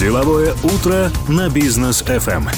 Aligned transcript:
Деловое 0.00 0.54
утро 0.64 1.10
на 1.28 1.50
бизнес 1.50 2.02
FM. 2.02 2.48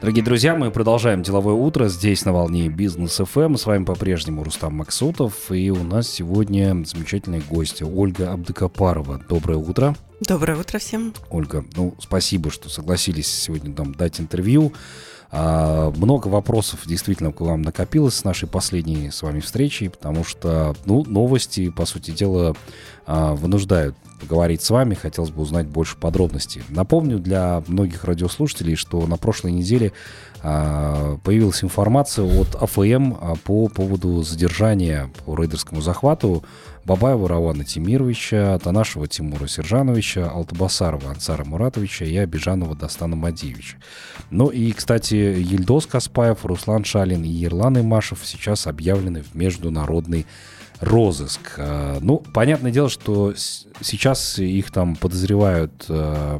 Дорогие 0.00 0.24
друзья, 0.24 0.54
мы 0.54 0.70
продолжаем 0.70 1.22
деловое 1.22 1.52
утро 1.52 1.88
здесь 1.88 2.24
на 2.24 2.32
волне 2.32 2.70
Бизнес 2.70 3.20
FM. 3.20 3.58
С 3.58 3.66
вами 3.66 3.84
по-прежнему 3.84 4.42
Рустам 4.42 4.76
Максутов. 4.76 5.52
И 5.52 5.70
у 5.70 5.82
нас 5.82 6.08
сегодня 6.08 6.68
замечательные 6.86 7.42
гости 7.42 7.82
Ольга 7.82 8.32
Абдыкапарова. 8.32 9.20
Доброе 9.28 9.58
утро. 9.58 9.94
Доброе 10.26 10.56
утро 10.56 10.78
всем. 10.78 11.12
Ольга, 11.28 11.66
ну, 11.76 11.94
спасибо, 11.98 12.50
что 12.50 12.70
согласились 12.70 13.26
сегодня 13.26 13.74
нам 13.76 13.94
дать 13.94 14.22
интервью. 14.22 14.72
А, 15.30 15.90
много 15.90 16.28
вопросов 16.28 16.80
действительно 16.86 17.30
к 17.30 17.42
вам 17.42 17.60
накопилось 17.60 18.14
с 18.14 18.24
нашей 18.24 18.48
последней 18.48 19.10
с 19.10 19.20
вами 19.20 19.40
встречи, 19.40 19.88
потому 19.88 20.24
что, 20.24 20.74
ну, 20.86 21.04
новости, 21.04 21.68
по 21.68 21.84
сути 21.84 22.10
дела, 22.10 22.56
а, 23.06 23.34
вынуждают 23.34 23.94
поговорить 24.20 24.62
с 24.62 24.70
вами. 24.70 24.94
Хотелось 24.94 25.30
бы 25.30 25.42
узнать 25.42 25.66
больше 25.66 25.96
подробностей. 25.96 26.62
Напомню 26.68 27.18
для 27.18 27.62
многих 27.66 28.04
радиослушателей, 28.04 28.76
что 28.76 29.06
на 29.06 29.16
прошлой 29.16 29.52
неделе 29.52 29.92
а, 30.42 31.18
появилась 31.24 31.62
информация 31.62 32.24
от 32.24 32.54
АФМ 32.54 33.14
а, 33.20 33.34
по 33.44 33.68
поводу 33.68 34.22
задержания 34.22 35.10
по 35.24 35.34
рейдерскому 35.34 35.80
захвату 35.80 36.44
Бабаева 36.84 37.28
Равана 37.28 37.64
Тимировича, 37.64 38.58
Танашева 38.58 39.06
Тимура 39.06 39.46
Сержановича, 39.46 40.30
Алтабасарова 40.30 41.10
Ансара 41.10 41.44
Муратовича 41.44 42.04
и 42.04 42.16
Абижанова 42.16 42.74
Дастана 42.74 43.16
Мадиевича. 43.16 43.76
Ну 44.30 44.48
и, 44.48 44.72
кстати, 44.72 45.14
Ельдос 45.14 45.86
Каспаев, 45.86 46.44
Руслан 46.44 46.84
Шалин 46.84 47.22
и 47.22 47.28
Ерлан 47.28 47.78
Имашев 47.78 48.20
сейчас 48.24 48.66
объявлены 48.66 49.22
в 49.22 49.34
международный 49.34 50.26
розыск. 50.80 51.54
А, 51.58 51.98
ну, 52.00 52.18
понятное 52.18 52.72
дело, 52.72 52.88
что 52.88 53.34
сейчас 53.36 54.38
их 54.38 54.70
там 54.70 54.96
подозревают 54.96 55.84
э, 55.88 56.38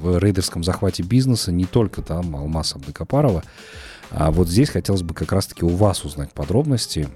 в 0.00 0.18
рейдерском 0.18 0.62
захвате 0.62 1.02
бизнеса 1.02 1.52
не 1.52 1.64
только 1.64 2.02
там 2.02 2.36
Алмаз 2.36 2.74
Абдыкапарова. 2.74 3.42
А 4.10 4.30
вот 4.30 4.48
здесь 4.48 4.70
хотелось 4.70 5.02
бы 5.02 5.14
как 5.14 5.32
раз-таки 5.32 5.64
у 5.64 5.68
вас 5.68 6.04
узнать 6.04 6.32
подробности. 6.32 7.08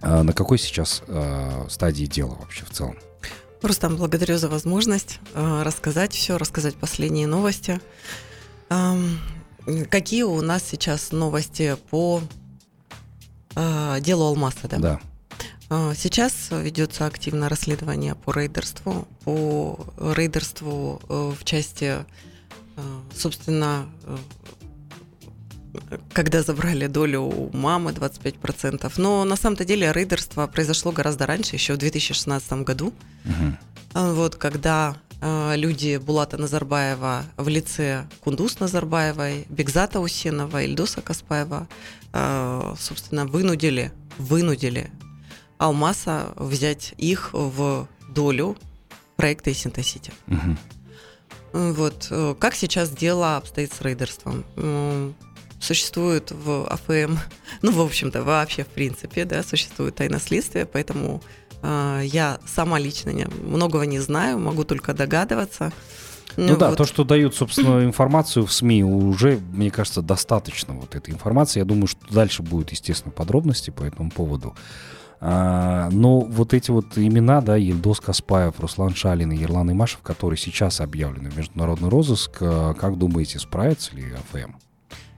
А 0.00 0.22
на 0.22 0.32
какой 0.32 0.58
сейчас 0.58 1.02
э, 1.06 1.66
стадии 1.68 2.04
дела 2.04 2.36
вообще 2.40 2.64
в 2.64 2.70
целом? 2.70 2.96
Рустам, 3.62 3.96
благодарю 3.96 4.36
за 4.36 4.48
возможность 4.48 5.18
э, 5.34 5.62
рассказать 5.62 6.12
все, 6.12 6.36
рассказать 6.36 6.74
последние 6.76 7.26
новости. 7.26 7.80
Какие 9.90 10.24
у 10.24 10.40
нас 10.42 10.62
сейчас 10.64 11.12
новости 11.12 11.76
по 11.90 12.20
делу 14.00 14.24
Алмаса, 14.24 14.68
да? 14.68 14.78
Да. 14.78 15.00
А, 15.68 15.94
сейчас 15.94 16.48
ведется 16.50 17.06
активное 17.06 17.48
расследование 17.48 18.14
по 18.14 18.32
рейдерству, 18.32 19.08
по 19.24 19.78
рейдерству 19.98 21.00
э, 21.08 21.32
в 21.38 21.44
части, 21.44 22.04
э, 22.76 23.00
собственно, 23.14 23.86
э, 24.04 24.16
когда 26.12 26.42
забрали 26.42 26.86
долю 26.86 27.22
у 27.22 27.56
мамы 27.56 27.90
25%. 27.90 28.92
Но 28.98 29.24
на 29.24 29.34
самом-то 29.34 29.64
деле 29.64 29.92
рейдерство 29.92 30.46
произошло 30.46 30.92
гораздо 30.92 31.26
раньше, 31.26 31.56
еще 31.56 31.74
в 31.74 31.78
2016 31.78 32.64
году. 32.64 32.92
Угу. 33.24 34.12
Вот, 34.12 34.36
когда 34.36 34.96
люди 35.22 35.96
Булата 35.96 36.36
Назарбаева 36.36 37.24
в 37.38 37.48
лице 37.48 38.06
Кундус 38.20 38.60
Назарбаевой, 38.60 39.46
Бекзата 39.48 39.98
Усенова, 39.98 40.62
Ильдоса 40.62 41.00
Каспаева, 41.00 41.66
собственно, 42.78 43.24
вынудили, 43.24 43.92
вынудили 44.18 44.90
Алмаса 45.58 46.32
взять 46.36 46.94
их 46.98 47.30
в 47.32 47.88
долю 48.08 48.56
проекта 49.16 49.52
Синтосити. 49.54 50.12
Угу. 50.28 50.56
Вот. 51.72 52.08
Э, 52.10 52.34
как 52.38 52.54
сейчас 52.54 52.90
дело 52.90 53.36
обстоит 53.36 53.72
с 53.72 53.80
рейдерством? 53.80 54.44
Существует 55.58 56.30
в 56.30 56.66
АФМ, 56.68 57.16
ну, 57.62 57.72
в 57.72 57.80
общем-то, 57.80 58.22
вообще, 58.22 58.64
в 58.64 58.68
принципе, 58.68 59.24
да, 59.24 59.42
существует 59.42 59.96
тайна 59.96 60.20
следствия, 60.20 60.66
поэтому 60.66 61.22
э, 61.62 62.02
я 62.04 62.38
сама 62.46 62.78
лично 62.78 63.10
не, 63.10 63.26
многого 63.26 63.86
не 63.86 63.98
знаю, 63.98 64.38
могу 64.38 64.64
только 64.64 64.92
догадываться. 64.92 65.72
Ну, 66.36 66.48
ну 66.48 66.56
да, 66.58 66.68
вот. 66.68 66.76
то, 66.78 66.84
что 66.84 67.04
дают, 67.04 67.34
собственно, 67.34 67.84
информацию 67.84 68.44
в 68.44 68.52
СМИ, 68.52 68.84
уже, 68.84 69.40
мне 69.52 69.70
кажется, 69.70 70.02
достаточно 70.02 70.74
вот 70.74 70.94
этой 70.94 71.14
информации. 71.14 71.60
Я 71.60 71.64
думаю, 71.64 71.86
что 71.86 72.00
дальше 72.12 72.42
будут, 72.42 72.72
естественно, 72.72 73.12
подробности 73.12 73.70
по 73.70 73.82
этому 73.82 74.10
поводу. 74.10 74.54
А, 75.20 75.88
но 75.90 76.20
вот 76.20 76.54
эти 76.54 76.70
вот 76.70 76.98
имена, 76.98 77.40
да, 77.40 77.56
Ельдос 77.56 78.00
Каспаев, 78.00 78.60
Руслан 78.60 78.94
Шалин 78.94 79.32
и 79.32 79.36
Ерлан 79.36 79.72
Имашев, 79.72 80.00
которые 80.00 80.38
сейчас 80.38 80.80
объявлены 80.80 81.30
в 81.30 81.36
международный 81.36 81.88
розыск, 81.88 82.38
а, 82.40 82.74
как 82.74 82.98
думаете, 82.98 83.38
справится 83.38 83.94
ли 83.94 84.12
АФМ? 84.12 84.52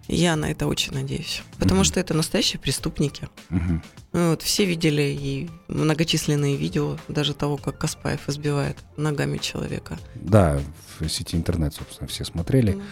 Я 0.07 0.37
на 0.37 0.51
это 0.51 0.67
очень 0.67 0.95
надеюсь, 0.95 1.43
потому 1.59 1.83
uh-huh. 1.83 1.85
что 1.85 2.01
это 2.01 2.15
настоящие 2.15 2.59
преступники. 2.59 3.29
Uh-huh. 3.51 3.83
Вот, 4.13 4.41
все 4.41 4.65
видели 4.65 5.03
и 5.03 5.51
многочисленные 5.69 6.57
видео 6.57 6.97
даже 7.09 7.35
того, 7.35 7.59
как 7.59 7.77
Каспаев 7.77 8.27
избивает 8.27 8.79
ногами 8.97 9.37
человека. 9.37 9.99
Да, 10.15 10.61
в 10.99 11.07
сети 11.11 11.37
интернет, 11.37 11.75
собственно, 11.75 12.09
все 12.09 12.25
смотрели. 12.25 12.75
Uh-huh. 12.75 12.83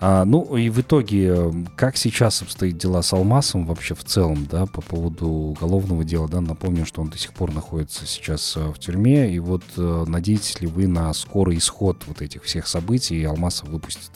А, 0.00 0.24
ну 0.24 0.56
и 0.56 0.68
в 0.68 0.80
итоге, 0.80 1.52
как 1.74 1.96
сейчас 1.96 2.42
обстоит 2.42 2.76
дела 2.76 3.02
с 3.02 3.12
Алмасом 3.12 3.66
вообще 3.66 3.94
в 3.94 4.04
целом, 4.04 4.46
да, 4.50 4.66
по 4.66 4.80
поводу 4.82 5.28
уголовного 5.28 6.04
дела, 6.04 6.28
да, 6.28 6.40
напомню, 6.40 6.84
что 6.84 7.02
он 7.02 7.08
до 7.08 7.18
сих 7.18 7.32
пор 7.32 7.52
находится 7.52 8.06
сейчас 8.06 8.56
э, 8.56 8.68
в 8.68 8.78
тюрьме, 8.78 9.32
и 9.32 9.38
вот 9.38 9.62
э, 9.76 10.04
надеетесь 10.06 10.60
ли 10.60 10.66
вы 10.66 10.86
на 10.86 11.12
скорый 11.14 11.56
исход 11.58 12.04
вот 12.06 12.20
этих 12.20 12.42
всех 12.44 12.66
событий, 12.66 13.16
и 13.16 13.24
Алмаса 13.24 13.64
выпустит? 13.64 14.10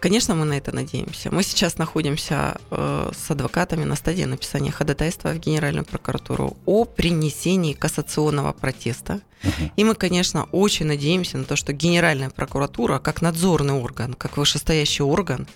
Конечно, 0.00 0.34
мы 0.34 0.44
на 0.44 0.54
это 0.54 0.72
надеемся. 0.72 1.30
Мы 1.32 1.42
сейчас 1.42 1.78
находимся 1.78 2.56
э, 2.70 3.10
с 3.12 3.30
адвокатами 3.30 3.84
на 3.84 3.96
стадии 3.96 4.24
написания 4.24 4.70
ходатайства 4.70 5.30
в 5.30 5.38
Генеральную 5.38 5.84
прокуратуру 5.84 6.56
о 6.66 6.84
принесении 6.84 7.72
кассационного 7.72 8.52
протеста. 8.52 9.20
Uh-huh. 9.42 9.70
И 9.76 9.84
мы, 9.84 9.94
конечно, 9.94 10.44
очень 10.52 10.86
надеемся 10.86 11.38
на 11.38 11.44
то, 11.44 11.56
что 11.56 11.72
Генеральная 11.72 12.30
прокуратура, 12.30 12.98
как 13.00 13.22
надзорный 13.22 13.74
орган, 13.74 14.14
как 14.14 14.36
вышестоящий 14.36 15.04
орган, 15.04 15.48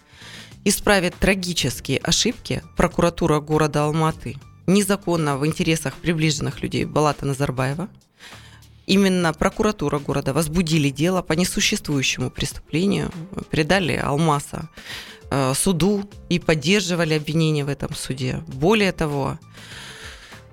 исправит 0.64 1.14
трагические 1.16 1.98
ошибки 1.98 2.62
прокуратура 2.76 3.40
города 3.40 3.84
Алматы 3.84 4.36
незаконно 4.66 5.36
в 5.36 5.46
интересах 5.46 5.94
приближенных 5.94 6.62
людей 6.62 6.84
Балата 6.84 7.26
Назарбаева– 7.26 7.88
именно 8.86 9.32
прокуратура 9.32 9.98
города 9.98 10.32
возбудили 10.32 10.90
дело 10.90 11.22
по 11.22 11.34
несуществующему 11.34 12.30
преступлению, 12.30 13.10
передали 13.50 13.94
Алмаса 13.96 14.68
э, 15.30 15.52
суду 15.54 16.08
и 16.28 16.38
поддерживали 16.38 17.14
обвинение 17.14 17.64
в 17.64 17.68
этом 17.68 17.94
суде. 17.94 18.42
Более 18.46 18.92
того, 18.92 19.38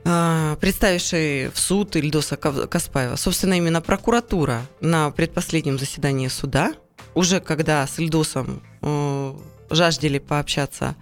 э, 0.06 0.58
представивший 0.60 1.50
в 1.50 1.60
суд 1.60 1.96
Ильдоса 1.96 2.38
Каспаева, 2.38 3.16
собственно, 3.16 3.56
именно 3.56 3.82
прокуратура 3.82 4.66
на 4.82 5.12
предпоследнем 5.12 5.80
заседании 5.80 6.28
суда, 6.28 6.74
уже 7.16 7.40
когда 7.40 7.86
с 7.86 8.00
Ильдосом 8.00 8.62
э, 8.82 9.34
жаждали 9.70 10.20
пообщаться 10.20 10.96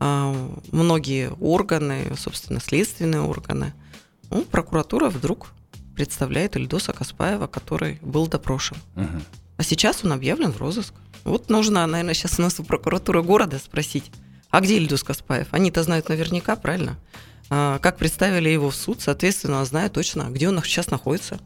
многие 0.00 1.30
органы, 1.40 2.12
собственно, 2.18 2.60
следственные 2.60 3.22
органы, 3.22 3.72
ну, 4.28 4.42
прокуратура 4.42 5.08
вдруг 5.08 5.52
представляет 5.94 6.56
Ильдоса 6.56 6.92
Каспаева, 6.92 7.46
который 7.46 7.98
был 8.02 8.26
допрошен. 8.26 8.76
Угу. 8.96 9.22
А 9.56 9.62
сейчас 9.62 10.04
он 10.04 10.12
объявлен 10.12 10.52
в 10.52 10.58
розыск. 10.58 10.94
Вот 11.24 11.48
нужно, 11.48 11.86
наверное, 11.86 12.14
сейчас 12.14 12.38
у 12.38 12.42
нас 12.42 12.58
у 12.60 12.64
прокуратуры 12.64 13.22
города 13.22 13.58
спросить, 13.58 14.10
а 14.50 14.60
где 14.60 14.76
Ильдус 14.76 15.02
Каспаев? 15.02 15.48
Они-то 15.50 15.82
знают 15.82 16.08
наверняка, 16.08 16.54
правильно? 16.56 16.96
А, 17.50 17.78
как 17.78 17.96
представили 17.96 18.48
его 18.48 18.70
в 18.70 18.76
суд, 18.76 19.00
соответственно, 19.00 19.64
знают 19.64 19.92
точно, 19.92 20.28
где 20.30 20.48
он 20.48 20.62
сейчас 20.62 20.90
находится. 20.90 21.40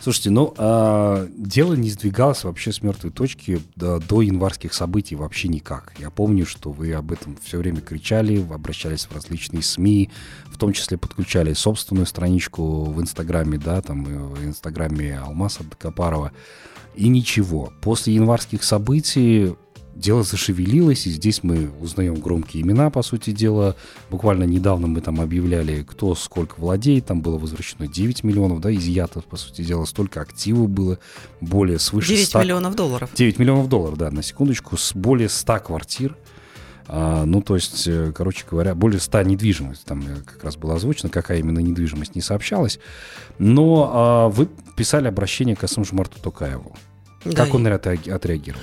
Слушайте, 0.00 0.30
ну, 0.30 0.54
а, 0.56 1.26
дело 1.36 1.74
не 1.74 1.90
сдвигалось 1.90 2.44
вообще 2.44 2.70
с 2.70 2.82
мертвой 2.82 3.10
точки 3.10 3.60
до, 3.74 3.98
до 3.98 4.22
январских 4.22 4.72
событий 4.72 5.16
вообще 5.16 5.48
никак. 5.48 5.94
Я 5.98 6.10
помню, 6.10 6.46
что 6.46 6.70
вы 6.70 6.92
об 6.92 7.10
этом 7.12 7.36
все 7.42 7.58
время 7.58 7.80
кричали, 7.80 8.44
обращались 8.52 9.06
в 9.06 9.14
различные 9.14 9.62
СМИ, 9.62 10.10
в 10.46 10.58
том 10.58 10.72
числе 10.72 10.96
подключали 10.96 11.54
собственную 11.54 12.06
страничку 12.06 12.84
в 12.84 13.00
Инстаграме, 13.00 13.58
да, 13.58 13.80
там, 13.80 14.04
в 14.04 14.44
Инстаграме 14.44 15.18
Алмаса 15.18 15.64
Докопарова. 15.64 16.32
И 16.94 17.08
ничего. 17.08 17.72
После 17.82 18.14
январских 18.14 18.64
событий 18.64 19.54
дело 19.96 20.22
зашевелилось, 20.22 21.06
и 21.06 21.10
здесь 21.10 21.42
мы 21.42 21.70
узнаем 21.80 22.14
громкие 22.16 22.62
имена, 22.62 22.90
по 22.90 23.02
сути 23.02 23.30
дела. 23.30 23.76
Буквально 24.10 24.44
недавно 24.44 24.86
мы 24.86 25.00
там 25.00 25.20
объявляли, 25.20 25.82
кто 25.82 26.14
сколько 26.14 26.60
владеет, 26.60 27.06
там 27.06 27.22
было 27.22 27.38
возвращено 27.38 27.88
9 27.88 28.22
миллионов, 28.22 28.60
да, 28.60 28.74
изъято, 28.74 29.20
по 29.20 29.36
сути 29.36 29.62
дела, 29.62 29.84
столько 29.84 30.20
активов 30.20 30.68
было, 30.68 30.98
более 31.40 31.78
свыше 31.78 32.08
9 32.08 32.28
100... 32.28 32.42
миллионов 32.42 32.76
долларов. 32.76 33.10
9 33.14 33.38
миллионов 33.38 33.68
долларов, 33.68 33.98
да, 33.98 34.10
на 34.10 34.22
секундочку, 34.22 34.76
с 34.76 34.94
более 34.94 35.28
100 35.28 35.60
квартир. 35.60 36.16
А, 36.88 37.24
ну, 37.24 37.42
то 37.42 37.56
есть, 37.56 37.88
э, 37.88 38.12
короче 38.14 38.44
говоря, 38.48 38.74
более 38.74 39.00
100 39.00 39.22
недвижимость. 39.22 39.84
Там 39.84 40.02
э, 40.06 40.22
как 40.24 40.44
раз 40.44 40.56
было 40.56 40.76
озвучено, 40.76 41.08
какая 41.10 41.38
именно 41.38 41.58
недвижимость 41.58 42.14
не 42.14 42.20
сообщалась. 42.20 42.78
Но 43.38 43.90
а, 43.92 44.28
вы 44.28 44.48
писали 44.76 45.08
обращение 45.08 45.56
к 45.56 45.64
Асамжмарту 45.64 46.20
Токаеву. 46.20 46.76
Да. 47.32 47.44
Как 47.44 47.54
он 47.54 47.66
отреагировал? 47.66 48.62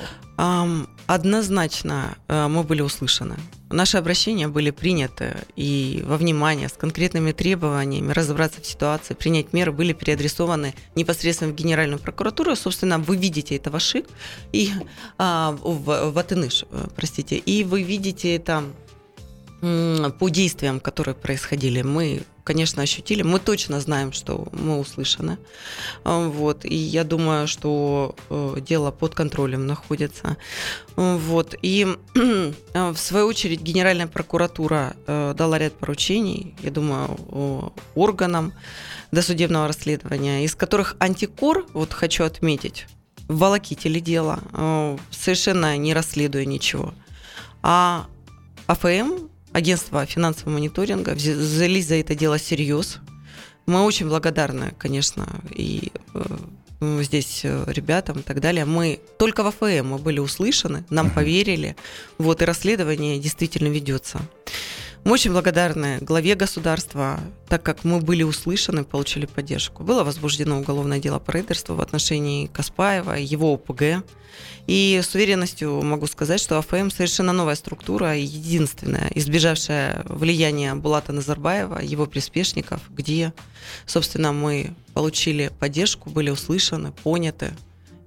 Однозначно 1.06 2.18
uh, 2.28 2.48
мы 2.48 2.64
были 2.64 2.82
услышаны. 2.82 3.36
Наши 3.70 3.98
обращения 3.98 4.48
были 4.48 4.72
приняты 4.72 5.36
и 5.56 6.02
во 6.06 6.16
внимание 6.16 6.70
с 6.70 6.74
конкретными 6.74 7.32
требованиями 7.34 8.12
разобраться 8.12 8.62
в 8.62 8.66
ситуации, 8.66 9.16
принять 9.16 9.52
меры 9.52 9.72
были 9.72 9.94
переадресованы 9.94 10.74
непосредственно 10.96 11.52
в 11.52 11.56
Генеральную 11.56 12.00
прокуратуру. 12.00 12.56
Собственно, 12.56 13.00
вы 13.00 13.18
видите 13.18 13.58
это 13.58 13.70
в 13.70 13.76
Ашик 13.76 14.06
и 14.54 14.70
а, 15.18 15.58
в, 15.62 16.12
в 16.12 16.18
Атыныш, 16.18 16.66
э, 16.72 16.86
простите, 16.96 17.36
и 17.36 17.64
вы 17.64 17.84
видите 17.84 18.36
это 18.36 18.64
по 19.64 20.28
действиям, 20.28 20.82
которые 20.82 21.16
происходили, 21.16 21.82
мы, 21.82 22.24
конечно, 22.44 22.84
ощутили. 22.84 23.22
Мы 23.22 23.40
точно 23.40 23.80
знаем, 23.80 24.12
что 24.12 24.50
мы 24.52 24.78
услышаны. 24.78 25.38
А, 26.04 26.28
вот. 26.28 26.66
И 26.66 26.76
я 26.76 27.06
думаю, 27.06 27.48
что 27.48 28.14
э, 28.30 28.58
дело 28.60 28.92
под 28.92 29.16
контролем 29.16 29.66
находится. 29.66 30.36
Вот. 30.98 31.56
И 31.62 31.88
в 32.74 32.98
свою 32.98 33.28
очередь 33.28 33.62
Генеральная 33.62 34.08
прокуратура 34.08 34.98
э, 35.08 35.34
дала 35.38 35.58
ряд 35.58 35.74
поручений, 35.74 36.56
я 36.62 36.70
думаю, 36.70 37.72
органам 37.96 38.52
досудебного 39.14 39.68
расследования, 39.68 40.44
из 40.44 40.56
которых 40.56 40.98
антикор, 41.00 41.66
вот 41.74 41.94
хочу 41.94 42.26
отметить, 42.26 42.88
волокители 43.30 44.02
дела, 44.02 44.40
э, 44.52 44.98
совершенно 45.10 45.78
не 45.78 45.94
расследуя 45.94 46.44
ничего. 46.44 46.94
А 47.62 48.08
АФМ 48.68 49.33
агентство 49.54 50.06
финансового 50.06 50.54
мониторинга 50.54 51.12
взялись 51.12 51.88
за 51.88 51.96
это 51.96 52.16
дело 52.16 52.38
всерьез. 52.38 53.00
Мы 53.66 53.84
очень 53.84 54.10
благодарны, 54.10 54.74
конечно, 54.78 55.26
и 55.56 55.92
э, 56.14 56.24
здесь 57.02 57.42
э, 57.44 57.64
ребятам 57.68 58.20
и 58.20 58.22
так 58.24 58.42
далее. 58.42 58.66
Мы 58.66 59.00
только 59.18 59.44
в 59.44 59.48
АФМ 59.48 59.88
мы 59.88 59.98
были 60.00 60.20
услышаны, 60.20 60.84
нам 60.90 61.12
поверили, 61.12 61.76
вот, 62.18 62.42
и 62.42 62.46
расследование 62.46 63.20
действительно 63.20 63.70
ведется. 63.70 64.20
Мы 65.06 65.12
очень 65.12 65.34
благодарны 65.34 65.98
главе 66.00 66.36
государства, 66.36 67.20
так 67.50 67.62
как 67.62 67.84
мы 67.84 68.00
были 68.00 68.24
услышаны, 68.24 68.86
получили 68.86 69.26
поддержку. 69.26 69.84
Было 69.84 70.06
возбуждено 70.06 70.58
уголовное 70.58 71.00
дело 71.00 71.20
по 71.20 71.32
рейдерству 71.32 71.76
в 71.76 71.82
отношении 71.82 72.48
Каспаева, 72.48 73.16
его 73.16 73.54
ОПГ. 73.54 74.06
И 74.66 75.02
с 75.04 75.14
уверенностью 75.14 75.82
могу 75.82 76.08
сказать, 76.08 76.40
что 76.40 76.58
АФМ 76.58 76.90
совершенно 76.90 77.34
новая 77.34 77.56
структура, 77.56 78.16
единственная, 78.16 79.12
избежавшая 79.14 80.04
влияния 80.06 80.74
Булата 80.74 81.12
Назарбаева, 81.12 81.80
его 81.80 82.06
приспешников, 82.06 82.80
где, 82.90 83.34
собственно, 83.86 84.32
мы 84.32 84.74
получили 84.94 85.52
поддержку, 85.60 86.10
были 86.12 86.30
услышаны, 86.30 86.94
поняты, 86.94 87.52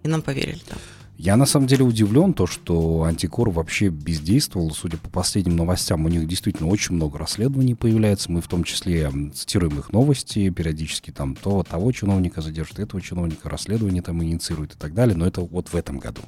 и 0.03 0.09
нам 0.09 0.23
поверили 0.23 0.61
там. 0.67 0.79
Я 1.19 1.37
на 1.37 1.47
самом 1.47 1.67
деле 1.67 1.83
удивлен, 1.83 2.35
то, 2.35 2.47
что 2.47 3.05
антикор 3.05 3.49
вообще 3.51 3.89
бездействовал. 3.89 4.71
Судя 4.73 4.99
по 4.99 5.09
последним 5.09 5.57
новостям, 5.57 6.05
у 6.05 6.09
них 6.09 6.29
действительно 6.29 6.69
очень 6.69 6.95
много 6.95 7.19
расследований 7.19 7.75
появляется. 7.75 8.31
Мы 8.31 8.43
в 8.43 8.49
том 8.49 8.65
числе 8.65 9.11
цитируем 9.35 9.79
их 9.79 9.93
новости 9.93 10.51
периодически, 10.51 11.11
там 11.11 11.35
то 11.35 11.63
того 11.63 11.91
чиновника 11.93 12.43
задержат, 12.43 12.81
этого 12.81 13.01
чиновника, 13.01 13.49
расследование 13.49 14.03
там 14.03 14.23
инициируют 14.23 14.75
и 14.75 14.77
так 14.77 14.93
далее. 14.93 15.17
Но 15.17 15.27
это 15.27 15.41
вот 15.41 15.69
в 15.69 15.75
этом 15.75 15.99
году. 15.99 16.21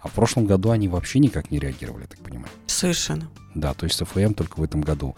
А 0.00 0.08
в 0.08 0.12
прошлом 0.12 0.46
году 0.46 0.70
они 0.70 0.88
вообще 0.88 1.18
никак 1.18 1.50
не 1.50 1.58
реагировали, 1.58 2.06
так 2.06 2.18
понимаю. 2.20 2.48
Совершенно. 2.66 3.28
Да, 3.54 3.74
то 3.74 3.84
есть 3.84 4.02
ФМ 4.04 4.32
только 4.32 4.58
в 4.58 4.62
этом 4.62 4.80
году 4.80 5.14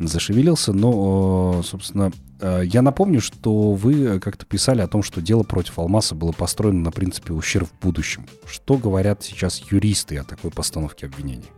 зашевелился. 0.00 0.72
Но, 0.72 1.62
собственно, 1.62 2.12
э, 2.40 2.62
я 2.64 2.82
напомню, 2.82 3.20
что 3.20 3.72
вы 3.72 4.20
как-то 4.20 4.46
писали 4.46 4.80
о 4.80 4.88
том, 4.88 5.02
что 5.02 5.20
дело 5.20 5.42
против 5.42 5.78
Алмаса 5.78 6.14
было 6.14 6.32
построено 6.32 6.80
на 6.80 6.90
принципе 6.90 7.32
ущерб 7.32 7.68
в 7.68 7.84
будущем. 7.84 8.26
Что 8.46 8.76
говорят 8.76 9.22
сейчас 9.22 9.62
юристы 9.70 10.18
о 10.18 10.24
такой 10.24 10.50
постановке 10.50 11.06
обвинений? 11.06 11.50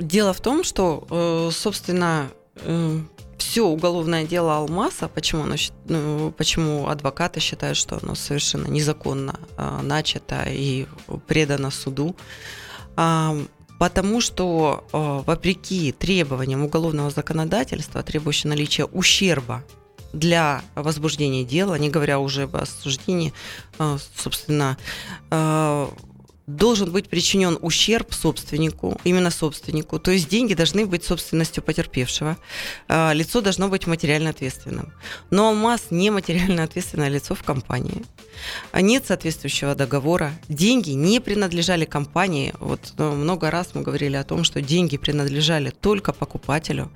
Дело 0.00 0.32
в 0.32 0.40
том, 0.40 0.64
что, 0.64 1.06
э, 1.10 1.50
собственно, 1.52 2.28
э, 2.56 3.00
все 3.38 3.64
уголовное 3.64 4.24
дело 4.24 4.56
Алмаса, 4.56 5.08
почему, 5.08 5.44
оно, 5.44 5.54
ну, 5.86 6.32
почему 6.36 6.88
адвокаты 6.88 7.40
считают, 7.40 7.76
что 7.76 7.98
оно 8.02 8.14
совершенно 8.14 8.66
незаконно 8.66 9.38
начато 9.82 10.44
и 10.48 10.86
предано 11.26 11.70
суду, 11.70 12.16
Потому 13.78 14.20
что, 14.20 14.84
э, 14.92 15.22
вопреки 15.26 15.92
требованиям 15.92 16.64
уголовного 16.64 17.10
законодательства, 17.10 18.02
требующего 18.02 18.50
наличия 18.50 18.84
ущерба 18.84 19.64
для 20.12 20.62
возбуждения 20.74 21.44
дела, 21.44 21.74
не 21.74 21.90
говоря 21.90 22.20
уже 22.20 22.44
об 22.44 22.56
осуждении, 22.56 23.32
э, 23.78 23.98
собственно, 24.16 24.78
э, 25.30 25.88
должен 26.46 26.92
быть 26.92 27.08
причинен 27.08 27.58
ущерб 27.62 28.12
собственнику, 28.12 29.00
именно 29.04 29.30
собственнику. 29.30 29.98
То 29.98 30.10
есть 30.10 30.28
деньги 30.28 30.54
должны 30.54 30.84
быть 30.84 31.04
собственностью 31.04 31.62
потерпевшего. 31.62 32.36
А, 32.88 33.12
лицо 33.12 33.40
должно 33.40 33.68
быть 33.68 33.86
материально 33.86 34.30
ответственным. 34.30 34.92
Но 35.30 35.48
Алмаз 35.48 35.86
не 35.90 36.10
материально 36.10 36.64
ответственное 36.64 37.08
лицо 37.08 37.34
в 37.34 37.42
компании. 37.42 38.04
А 38.72 38.82
нет 38.82 39.06
соответствующего 39.06 39.74
договора. 39.74 40.32
Деньги 40.48 40.90
не 40.90 41.20
принадлежали 41.20 41.86
компании. 41.86 42.52
Вот 42.60 42.92
ну, 42.98 43.12
много 43.12 43.50
раз 43.50 43.70
мы 43.74 43.82
говорили 43.82 44.16
о 44.16 44.24
том, 44.24 44.44
что 44.44 44.60
деньги 44.60 44.98
принадлежали 44.98 45.70
только 45.70 46.12
покупателю. 46.12 46.90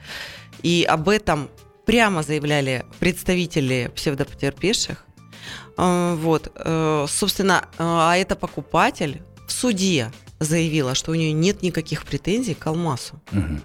И 0.62 0.84
об 0.86 1.08
этом 1.08 1.48
прямо 1.86 2.22
заявляли 2.22 2.84
представители 2.98 3.90
псевдопотерпевших. 3.94 5.06
А, 5.78 6.16
вот, 6.16 6.52
э, 6.54 7.06
собственно, 7.08 7.66
а 7.78 8.14
это 8.16 8.36
покупатель, 8.36 9.22
в 9.48 9.52
суде 9.52 10.12
заявила, 10.38 10.94
что 10.94 11.12
у 11.12 11.14
нее 11.14 11.32
нет 11.32 11.62
никаких 11.62 12.04
претензий 12.04 12.54
к 12.54 12.66
Алмасу. 12.66 13.20
Угу. 13.32 13.60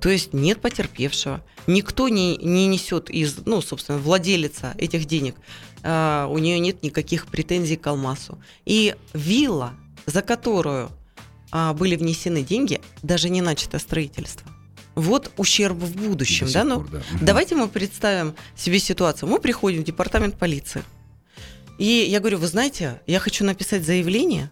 То 0.00 0.08
есть 0.10 0.34
нет 0.34 0.60
потерпевшего, 0.60 1.42
никто 1.66 2.08
не, 2.08 2.36
не 2.36 2.66
несет 2.66 3.10
из, 3.10 3.38
ну, 3.46 3.60
собственно, 3.60 3.98
владелица 3.98 4.74
этих 4.78 5.06
денег, 5.06 5.36
э, 5.82 6.26
у 6.28 6.38
нее 6.38 6.58
нет 6.58 6.82
никаких 6.82 7.26
претензий 7.26 7.76
к 7.76 7.86
Алмасу. 7.86 8.38
И 8.64 8.94
вилла, 9.12 9.74
за 10.06 10.22
которую 10.22 10.90
э, 11.52 11.72
были 11.72 11.96
внесены 11.96 12.42
деньги, 12.42 12.80
даже 13.02 13.28
не 13.28 13.40
начато 13.40 13.78
строительство. 13.78 14.50
Вот 14.94 15.30
ущерб 15.36 15.76
в 15.76 15.96
будущем, 15.96 16.48
да? 16.52 16.64
Ну, 16.64 16.84
да. 16.90 17.02
Давайте 17.20 17.54
мы 17.54 17.68
представим 17.68 18.34
себе 18.56 18.80
ситуацию. 18.80 19.28
Мы 19.28 19.38
приходим 19.38 19.82
в 19.82 19.84
департамент 19.84 20.36
полиции. 20.36 20.82
И 21.78 22.06
я 22.08 22.18
говорю, 22.18 22.38
вы 22.38 22.48
знаете, 22.48 23.00
я 23.06 23.20
хочу 23.20 23.44
написать 23.44 23.86
заявление 23.86 24.50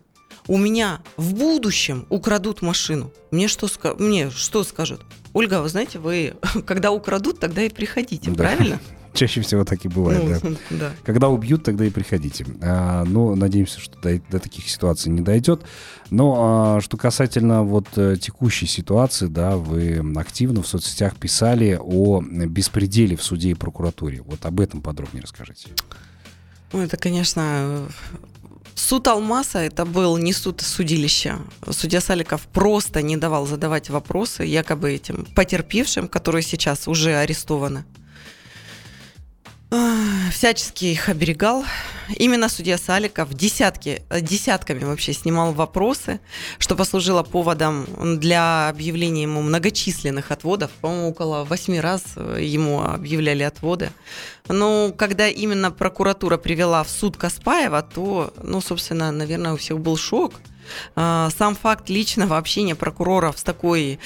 у 0.49 0.59
меня 0.59 1.00
в 1.17 1.35
будущем 1.35 2.07
украдут 2.09 2.62
машину, 2.62 3.12
мне 3.31 3.49
что, 3.49 3.69
мне 3.99 4.31
что 4.31 4.65
скажут? 4.65 5.03
Ольга, 5.33 5.61
вы 5.61 5.69
знаете, 5.69 5.99
вы 5.99 6.35
когда 6.67 6.91
украдут, 6.93 7.41
тогда 7.41 7.62
и 7.62 7.69
приходите, 7.69 8.31
да. 8.31 8.37
правильно? 8.37 8.81
Чаще 9.17 9.41
всего 9.41 9.65
так 9.65 9.83
и 9.85 9.88
бывает, 9.88 10.43
ну, 10.43 10.50
да. 10.50 10.57
да. 10.79 10.93
Когда 11.03 11.29
убьют, 11.29 11.62
тогда 11.62 11.87
и 11.87 11.91
приходите. 11.91 12.45
А, 12.62 13.05
ну, 13.05 13.35
надеемся, 13.35 13.81
что 13.81 13.99
до, 14.00 14.21
до 14.31 14.38
таких 14.38 14.69
ситуаций 14.69 15.11
не 15.11 15.23
дойдет. 15.23 15.62
Но 16.11 16.37
а, 16.76 16.81
что 16.83 16.99
касательно 16.99 17.62
вот 17.62 17.87
э, 17.97 18.17
текущей 18.21 18.67
ситуации, 18.67 19.26
да, 19.26 19.57
вы 19.57 20.03
активно 20.17 20.62
в 20.62 20.69
соцсетях 20.69 21.17
писали 21.17 21.79
о 21.81 22.21
беспределе 22.21 23.17
в 23.17 23.23
суде 23.23 23.50
и 23.50 23.55
прокуратуре. 23.55 24.21
Вот 24.21 24.45
об 24.45 24.61
этом 24.61 24.83
подробнее 24.83 25.23
расскажите. 25.23 25.69
Ну, 26.73 26.81
это, 26.83 26.99
конечно, 26.99 27.88
Суд 28.76 29.09
Алмаса 29.09 29.61
это 29.61 29.87
был 29.87 30.18
не 30.18 30.33
суд, 30.33 30.61
а 30.61 30.64
судилище. 30.64 31.38
Судья 31.71 32.00
Саликов 32.00 32.42
просто 32.42 33.02
не 33.02 33.16
давал 33.16 33.47
задавать 33.47 33.88
вопросы 33.90 34.45
якобы 34.45 34.92
этим 34.92 35.26
потерпевшим, 35.35 36.09
которые 36.09 36.42
сейчас 36.42 36.87
уже 36.87 37.16
арестованы 37.16 37.85
всячески 40.33 40.85
их 40.87 41.09
оберегал. 41.09 41.64
Именно 42.16 42.49
судья 42.49 42.78
Саликов 42.78 43.35
десятки, 43.35 44.02
десятками 44.21 44.85
вообще 44.85 45.12
снимал 45.12 45.52
вопросы, 45.52 46.21
что 46.59 46.76
послужило 46.76 47.23
поводом 47.23 47.87
для 48.18 48.68
объявления 48.68 49.23
ему 49.23 49.42
многочисленных 49.42 50.30
отводов. 50.30 50.71
По-моему, 50.80 51.09
около 51.09 51.45
восьми 51.45 51.80
раз 51.80 52.02
ему 52.16 52.83
объявляли 52.83 53.42
отводы. 53.42 53.90
Но 54.49 54.92
когда 54.97 55.28
именно 55.28 55.71
прокуратура 55.71 56.37
привела 56.37 56.85
в 56.85 56.90
суд 56.90 57.16
Каспаева, 57.16 57.83
то, 57.83 58.33
ну, 58.42 58.61
собственно, 58.61 59.11
наверное, 59.11 59.54
у 59.54 59.56
всех 59.56 59.80
был 59.80 59.97
шок. 59.97 60.35
А, 60.95 61.30
сам 61.37 61.54
факт 61.54 61.88
личного 61.88 62.37
общения 62.37 62.75
прокуроров 62.75 63.38
с 63.38 63.42
такой 63.42 63.99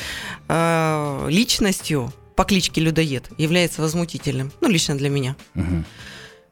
э, 0.49 1.27
личностью, 1.29 2.12
по 2.41 2.45
кличке 2.47 2.81
Людоед 2.81 3.29
является 3.37 3.83
возмутительным, 3.83 4.51
ну, 4.63 4.69
лично 4.71 4.97
для 4.97 5.11
меня. 5.11 5.37
Угу. 5.55 5.85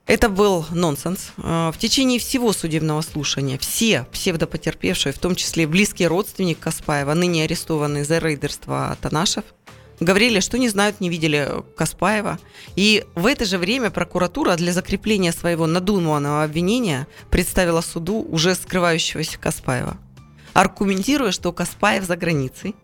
Это 0.05 0.29
был 0.29 0.67
нонсенс. 0.71 1.31
В 1.39 1.75
течение 1.79 2.19
всего 2.19 2.53
судебного 2.53 3.01
слушания 3.01 3.57
все 3.57 4.07
псевдопотерпевшие, 4.13 5.15
в 5.15 5.19
том 5.19 5.35
числе 5.35 5.67
близкий 5.67 6.07
родственник 6.07 6.59
Каспаева, 6.59 7.15
ныне 7.15 7.45
арестованный 7.45 8.05
за 8.05 8.19
рейдерство 8.19 8.99
Танашев, 9.01 9.45
говорили, 9.99 10.41
что 10.41 10.59
не 10.59 10.69
знают, 10.69 11.01
не 11.01 11.09
видели 11.09 11.49
Каспаева. 11.75 12.39
И 12.77 13.07
в 13.15 13.25
это 13.25 13.47
же 13.47 13.57
время 13.57 13.89
прокуратура 13.89 14.57
для 14.57 14.75
закрепления 14.75 15.33
своего 15.33 15.67
надуманного 15.67 16.45
обвинения 16.45 17.07
представила 17.31 17.81
суду 17.81 18.27
уже 18.29 18.55
скрывающегося 18.55 19.39
Каспаева, 19.39 19.97
аргументируя, 20.55 21.33
что 21.33 21.53
Каспаев 21.53 22.05
за 22.05 22.17
границей. 22.17 22.75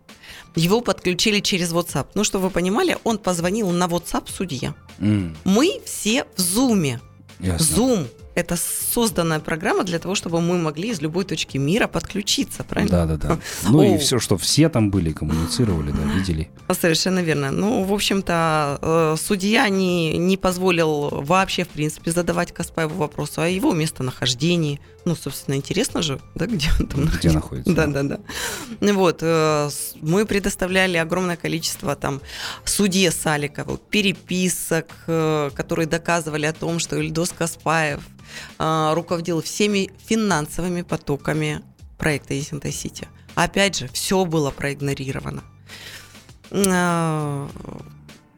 Его 0.55 0.81
подключили 0.81 1.39
через 1.39 1.73
WhatsApp. 1.73 2.07
Ну, 2.15 2.23
что 2.23 2.39
вы 2.39 2.49
понимали, 2.49 2.97
он 3.03 3.17
позвонил 3.17 3.71
на 3.71 3.85
WhatsApp 3.85 4.29
судье. 4.31 4.73
Mm. 4.99 5.35
Мы 5.43 5.81
все 5.85 6.25
в 6.35 6.39
Зуме. 6.39 7.01
Ясно. 7.39 7.75
Zoom 7.75 8.07
это 8.35 8.57
созданная 8.57 9.39
программа 9.39 9.83
для 9.83 9.97
того, 9.97 10.13
чтобы 10.13 10.41
мы 10.41 10.57
могли 10.57 10.89
из 10.89 11.01
любой 11.01 11.23
точки 11.23 11.57
мира 11.57 11.87
подключиться, 11.87 12.63
правильно? 12.63 13.05
Да, 13.05 13.17
да, 13.17 13.27
да. 13.27 13.39
Ну 13.69 13.81
и 13.81 13.97
все, 13.97 14.19
что 14.19 14.37
все 14.37 14.69
там 14.69 14.91
были, 14.91 15.11
коммуницировали, 15.11 15.91
да, 15.91 16.03
видели. 16.15 16.49
Совершенно 16.79 17.19
верно. 17.19 17.51
Ну, 17.51 17.83
в 17.83 17.93
общем-то, 17.93 18.79
э, 18.81 19.15
судья 19.17 19.69
не, 19.69 20.17
не 20.17 20.37
позволил 20.37 21.09
вообще, 21.23 21.63
в 21.63 21.69
принципе, 21.69 22.11
задавать 22.11 22.51
Каспаеву 22.51 22.95
вопросу 22.95 23.41
о 23.41 23.47
его 23.47 23.73
местонахождении. 23.73 24.79
Ну, 25.05 25.15
собственно, 25.15 25.55
интересно 25.55 26.01
же, 26.01 26.19
да, 26.33 26.47
где 26.47 26.67
он 26.79 26.87
там 26.87 27.05
Где 27.05 27.31
находится. 27.31 27.73
Да, 27.73 27.87
да, 27.87 28.03
да. 28.03 28.93
Вот, 28.93 29.19
э, 29.21 29.69
мы 30.01 30.25
предоставляли 30.25 30.97
огромное 30.97 31.37
количество 31.37 31.95
там 31.95 32.21
судье 32.65 33.11
Саликову 33.11 33.77
переписок, 33.77 34.87
э, 35.07 35.51
которые 35.55 35.87
доказывали 35.87 36.47
о 36.47 36.53
том, 36.53 36.79
что 36.79 36.99
Ильдос 36.99 37.29
Каспаев 37.29 38.01
руководил 38.57 39.41
всеми 39.41 39.91
финансовыми 40.05 40.81
потоками 40.81 41.61
проекта 41.97 42.33
Есентай 42.33 42.71
Сити. 42.71 43.07
Опять 43.35 43.77
же, 43.77 43.87
все 43.89 44.25
было 44.25 44.51
проигнорировано. 44.51 45.43
А, 46.51 47.49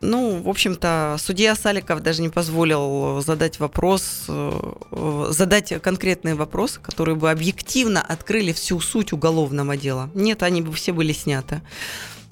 ну, 0.01 0.41
в 0.41 0.49
общем-то, 0.49 1.17
судья 1.19 1.55
Саликов 1.55 2.01
даже 2.01 2.21
не 2.21 2.29
позволил 2.29 3.21
задать 3.21 3.59
вопрос, 3.59 4.25
э, 4.27 5.27
задать 5.31 5.81
конкретные 5.81 6.35
вопросы, 6.35 6.79
которые 6.79 7.15
бы 7.15 7.31
объективно 7.31 8.01
открыли 8.01 8.53
всю 8.53 8.79
суть 8.79 9.11
уголовного 9.11 9.75
дела. 9.75 10.09
Нет, 10.13 10.43
они 10.43 10.61
бы 10.61 10.71
все 10.73 10.93
были 10.93 11.13
сняты. 11.13 11.61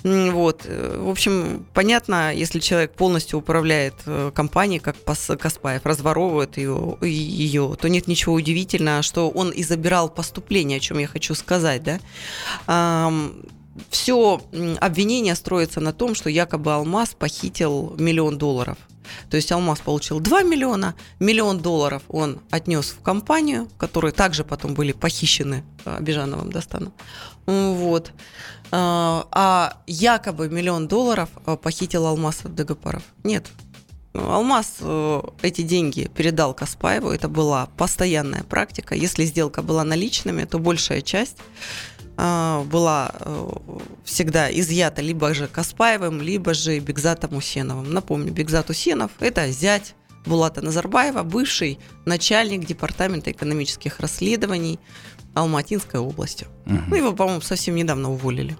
Вот. 0.06 0.62
Э, 0.66 1.00
в 1.00 1.10
общем, 1.10 1.66
понятно, 1.74 2.32
если 2.32 2.60
человек 2.60 2.94
полностью 2.94 3.40
управляет 3.40 3.96
э, 4.06 4.32
компанией, 4.36 4.80
как 4.80 4.96
Каспаев, 5.04 5.84
разворовывает 5.84 6.58
ее, 6.58 6.98
ее, 7.02 7.76
то 7.82 7.90
нет 7.90 8.08
ничего 8.08 8.36
удивительного, 8.36 9.02
что 9.02 9.30
он 9.32 9.50
и 9.50 9.64
забирал 9.64 10.10
поступление, 10.10 10.78
о 10.78 10.80
чем 10.80 11.00
я 11.00 11.08
хочу 11.08 11.34
сказать, 11.34 11.82
да 11.84 12.00
все 13.90 14.42
обвинение 14.80 15.36
строится 15.36 15.82
на 15.82 15.92
том, 15.92 16.16
что 16.16 16.30
якобы 16.30 16.74
Алмаз 16.74 17.14
похитил 17.14 17.96
миллион 17.98 18.38
долларов. 18.38 18.78
То 19.30 19.38
есть 19.38 19.52
Алмаз 19.52 19.80
получил 19.80 20.20
2 20.20 20.44
миллиона, 20.44 20.96
миллион 21.20 21.60
долларов 21.60 22.04
он 22.08 22.40
отнес 22.50 22.92
в 22.92 23.02
компанию, 23.02 23.70
которые 23.78 24.12
также 24.12 24.44
потом 24.44 24.74
были 24.74 24.92
похищены 24.92 25.64
Абижановым 25.86 26.52
Достаном. 26.52 26.94
Вот. 27.46 28.12
А, 28.72 29.28
а 29.32 29.78
якобы 29.88 30.50
миллион 30.50 30.88
долларов 30.88 31.30
а, 31.46 31.56
похитил 31.56 32.06
Алмаз 32.06 32.46
от 32.46 32.56
Дагопаров. 32.56 33.04
Нет. 33.24 33.48
Алмаз 34.18 34.78
э, 34.80 35.22
эти 35.42 35.62
деньги 35.62 36.10
передал 36.16 36.54
Каспаеву, 36.54 37.10
это 37.10 37.28
была 37.28 37.68
постоянная 37.78 38.44
практика. 38.44 38.96
Если 38.96 39.26
сделка 39.26 39.62
была 39.62 39.84
наличными, 39.84 40.46
то 40.46 40.58
большая 40.58 41.02
часть 41.02 41.38
была 42.18 43.12
э, 43.20 43.50
всегда 44.04 44.50
изъята 44.52 45.02
либо 45.02 45.34
же 45.34 45.48
Каспаевым, 45.48 46.22
либо 46.22 46.54
же 46.54 46.80
Бекзатом 46.80 47.36
Усеновым. 47.36 47.92
Напомню, 47.92 48.32
Бекзат 48.32 48.70
Усенов– 48.70 49.12
это 49.20 49.52
зять 49.52 49.96
Булата 50.26 50.62
Назарбаева, 50.62 51.24
бывший 51.24 51.80
начальник 52.06 52.66
Департамента 52.66 53.32
экономических 53.32 54.00
расследований 54.00 54.80
Алматинской 55.34 56.00
области. 56.00 56.48
Угу. 56.66 56.80
Ну, 56.88 56.96
его, 56.96 57.12
по-моему, 57.14 57.42
совсем 57.42 57.76
недавно 57.76 58.12
уволили. 58.12 58.58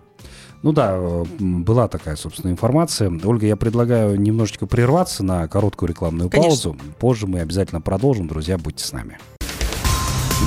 Ну 0.62 0.72
да, 0.72 1.00
была 1.40 1.88
такая, 1.88 2.16
собственно, 2.16 2.52
информация. 2.52 3.12
Ольга, 3.24 3.46
я 3.46 3.56
предлагаю 3.56 4.20
немножечко 4.20 4.66
прерваться 4.66 5.24
на 5.24 5.48
короткую 5.48 5.90
рекламную 5.90 6.30
Конечно. 6.30 6.72
паузу. 6.72 6.78
Позже 7.00 7.28
мы 7.28 7.42
обязательно 7.42 7.82
продолжим. 7.82 8.28
Друзья, 8.28 8.58
будьте 8.58 8.84
с 8.84 8.92
нами. 8.92 9.20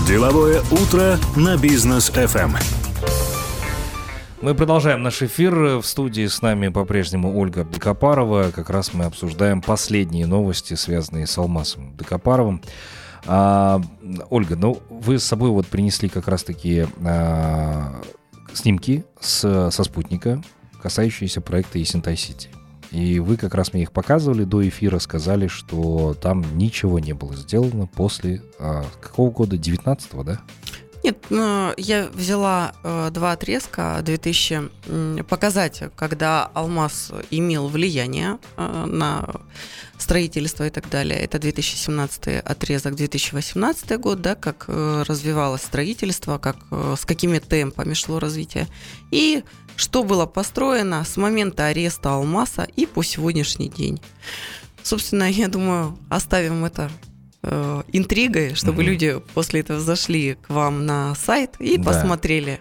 Деловое 0.07 0.61
утро 0.73 1.19
на 1.37 1.57
бизнес 1.57 2.11
FM. 2.11 2.57
Мы 4.41 4.55
продолжаем 4.55 5.03
наш 5.03 5.21
эфир. 5.21 5.79
В 5.79 5.83
студии 5.83 6.29
с 6.29 6.43
нами 6.43 6.69
по-прежнему 6.69 7.37
Ольга 7.37 7.63
Абдикапарова. 7.63 8.53
Как 8.55 8.71
раз 8.71 8.95
мы 8.95 9.05
обсуждаем 9.05 9.61
последние 9.61 10.27
новости, 10.27 10.75
связанные 10.75 11.27
с 11.27 11.37
Алмасом 11.39 11.89
Абдикапаровым. 11.89 12.63
А, 13.27 13.83
Ольга, 14.31 14.55
ну 14.55 14.81
вы 14.91 15.19
с 15.19 15.25
собой 15.25 15.51
вот 15.51 15.67
принесли 15.67 16.09
как 16.09 16.29
раз 16.29 16.45
таки 16.45 16.87
а, 17.05 18.01
снимки 18.55 19.05
с, 19.19 19.71
со 19.73 19.85
спутника, 19.85 20.41
касающиеся 20.81 21.41
проекта 21.41 21.81
Есентай 21.81 22.17
Сити. 22.17 22.51
И 22.93 23.19
вы 23.19 23.37
как 23.37 23.57
раз 23.57 23.73
мне 23.73 23.83
их 23.83 23.91
показывали 23.91 24.45
до 24.45 24.67
эфира, 24.67 25.01
сказали, 25.01 25.49
что 25.49 26.15
там 26.15 26.45
ничего 26.57 27.01
не 27.01 27.13
было 27.13 27.35
сделано 27.35 27.89
после 27.89 28.41
а, 28.61 28.85
какого 29.01 29.33
года? 29.33 29.57
19-го, 29.57 30.23
да? 30.23 30.41
Нет, 31.05 31.17
ну, 31.31 31.73
я 31.77 32.09
взяла 32.13 32.75
э, 32.83 33.11
два 33.13 33.33
отрезка 33.33 34.01
2000 34.03 35.23
показать, 35.23 35.83
когда 35.97 36.51
Алмаз 36.55 37.13
имел 37.31 37.69
влияние 37.69 38.39
э, 38.57 38.85
на 38.87 39.29
строительство 39.97 40.67
и 40.67 40.71
так 40.71 40.91
далее. 40.91 41.19
Это 41.21 41.39
2017 41.39 42.43
отрезок, 42.45 42.97
2018 42.97 44.01
год, 44.01 44.21
да, 44.21 44.35
как 44.35 44.65
э, 44.69 45.05
развивалось 45.07 45.63
строительство, 45.63 46.39
как, 46.39 46.57
с 46.71 47.05
какими 47.05 47.39
темпами 47.39 47.95
шло 47.95 48.19
развитие. 48.19 48.67
И 49.13 49.45
что 49.77 50.03
было 50.03 50.27
построено 50.27 51.05
с 51.05 51.17
момента 51.17 51.67
ареста 51.67 52.15
Алмаса 52.15 52.67
и 52.77 52.87
по 52.87 53.05
сегодняшний 53.05 53.69
день. 53.69 54.01
Собственно, 54.83 55.31
я 55.31 55.49
думаю, 55.49 55.97
оставим 56.09 56.65
это 56.65 56.91
интригой, 57.93 58.55
чтобы 58.55 58.83
угу. 58.83 58.91
люди 58.91 59.21
после 59.35 59.61
этого 59.61 59.81
зашли 59.81 60.35
к 60.35 60.51
вам 60.51 60.87
на 60.87 61.15
сайт 61.15 61.57
и 61.61 61.77
да. 61.77 61.85
посмотрели, 61.85 62.55
э, 62.55 62.59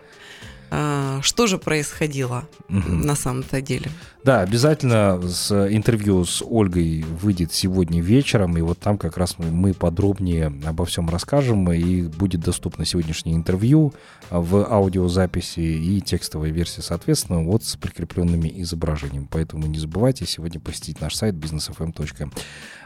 что 0.70 1.48
же 1.48 1.58
происходило 1.58 2.48
угу. 2.70 2.90
на 2.90 3.16
самом-то 3.16 3.62
деле. 3.62 3.90
Да, 4.24 4.42
обязательно 4.42 5.22
с 5.22 5.52
интервью 5.74 6.26
с 6.26 6.44
Ольгой 6.46 7.04
выйдет 7.04 7.54
сегодня 7.54 8.02
вечером, 8.02 8.58
и 8.58 8.62
вот 8.62 8.78
там 8.78 8.98
как 8.98 9.16
раз 9.16 9.38
мы 9.40 9.74
подробнее 9.74 10.52
обо 10.66 10.86
всем 10.86 11.10
расскажем, 11.10 11.72
и 11.72 12.02
будет 12.02 12.42
доступно 12.42 12.86
сегодняшнее 12.86 13.38
интервью 13.38 13.94
в 14.30 14.70
аудиозаписи 14.70 15.62
и 15.62 16.02
текстовая 16.02 16.50
версия, 16.50 16.82
соответственно, 16.82 17.44
вот 17.44 17.64
с 17.64 17.78
прикрепленными 17.78 18.52
изображениями. 18.62 19.28
Поэтому 19.32 19.66
не 19.68 19.80
забывайте 19.80 20.26
сегодня 20.26 20.60
посетить 20.60 21.00
наш 21.00 21.16
сайт 21.16 21.36
businessfm.com 21.36 22.32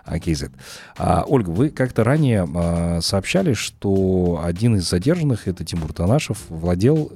KZ. 0.06 0.52
А, 0.98 1.24
Ольга, 1.28 1.50
вы 1.50 1.70
как-то 1.70 2.04
ранее 2.04 2.48
а, 2.54 3.00
сообщали, 3.02 3.54
что 3.54 4.42
один 4.44 4.76
из 4.76 4.90
задержанных, 4.90 5.48
это 5.48 5.64
Тимур 5.64 5.94
Танашев, 5.94 6.38
владел 6.50 7.12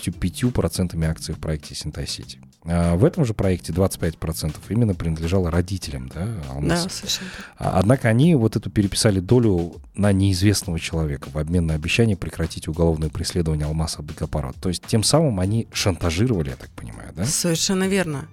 65% 0.00 1.04
акций 1.04 1.34
в 1.34 1.38
проекте 1.38 1.74
Синтай 1.74 2.06
Сити. 2.06 2.40
А, 2.64 2.96
в 2.96 3.04
этом 3.04 3.24
же 3.24 3.34
проекте 3.34 3.72
25% 3.72 4.56
именно 4.68 4.94
принадлежало 4.94 5.50
родителям, 5.50 6.08
да, 6.08 6.28
Алмаз? 6.50 6.84
Да, 6.84 6.90
совершенно. 6.90 7.30
А, 7.56 7.78
однако 7.78 8.08
они 8.08 8.34
вот 8.34 8.56
эту 8.56 8.70
переписали 8.70 9.20
долю 9.20 9.76
на 9.94 10.12
неизвестного 10.12 10.78
человека 10.78 11.28
в 11.32 11.38
обмен 11.38 11.66
на 11.66 11.74
обещание 11.74 12.16
прекратить 12.16 12.68
уголовное 12.68 13.08
преследование 13.08 13.66
Алмаса 13.66 14.00
Абдыкапарова. 14.00 14.54
То 14.60 14.68
есть 14.68 14.84
тем 14.86 15.02
самым 15.02 15.40
они 15.40 15.66
шантажировали, 15.72 16.50
я 16.50 16.56
так 16.56 16.70
понимаю, 16.70 17.12
да? 17.16 17.24
Совершенно 17.24 17.88
верно. 17.88 18.28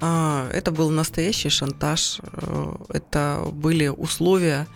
Это 0.00 0.72
был 0.72 0.90
настоящий 0.90 1.48
шантаж. 1.48 2.20
Э, 2.22 2.74
это 2.88 3.44
были 3.52 3.88
условия. 3.88 4.66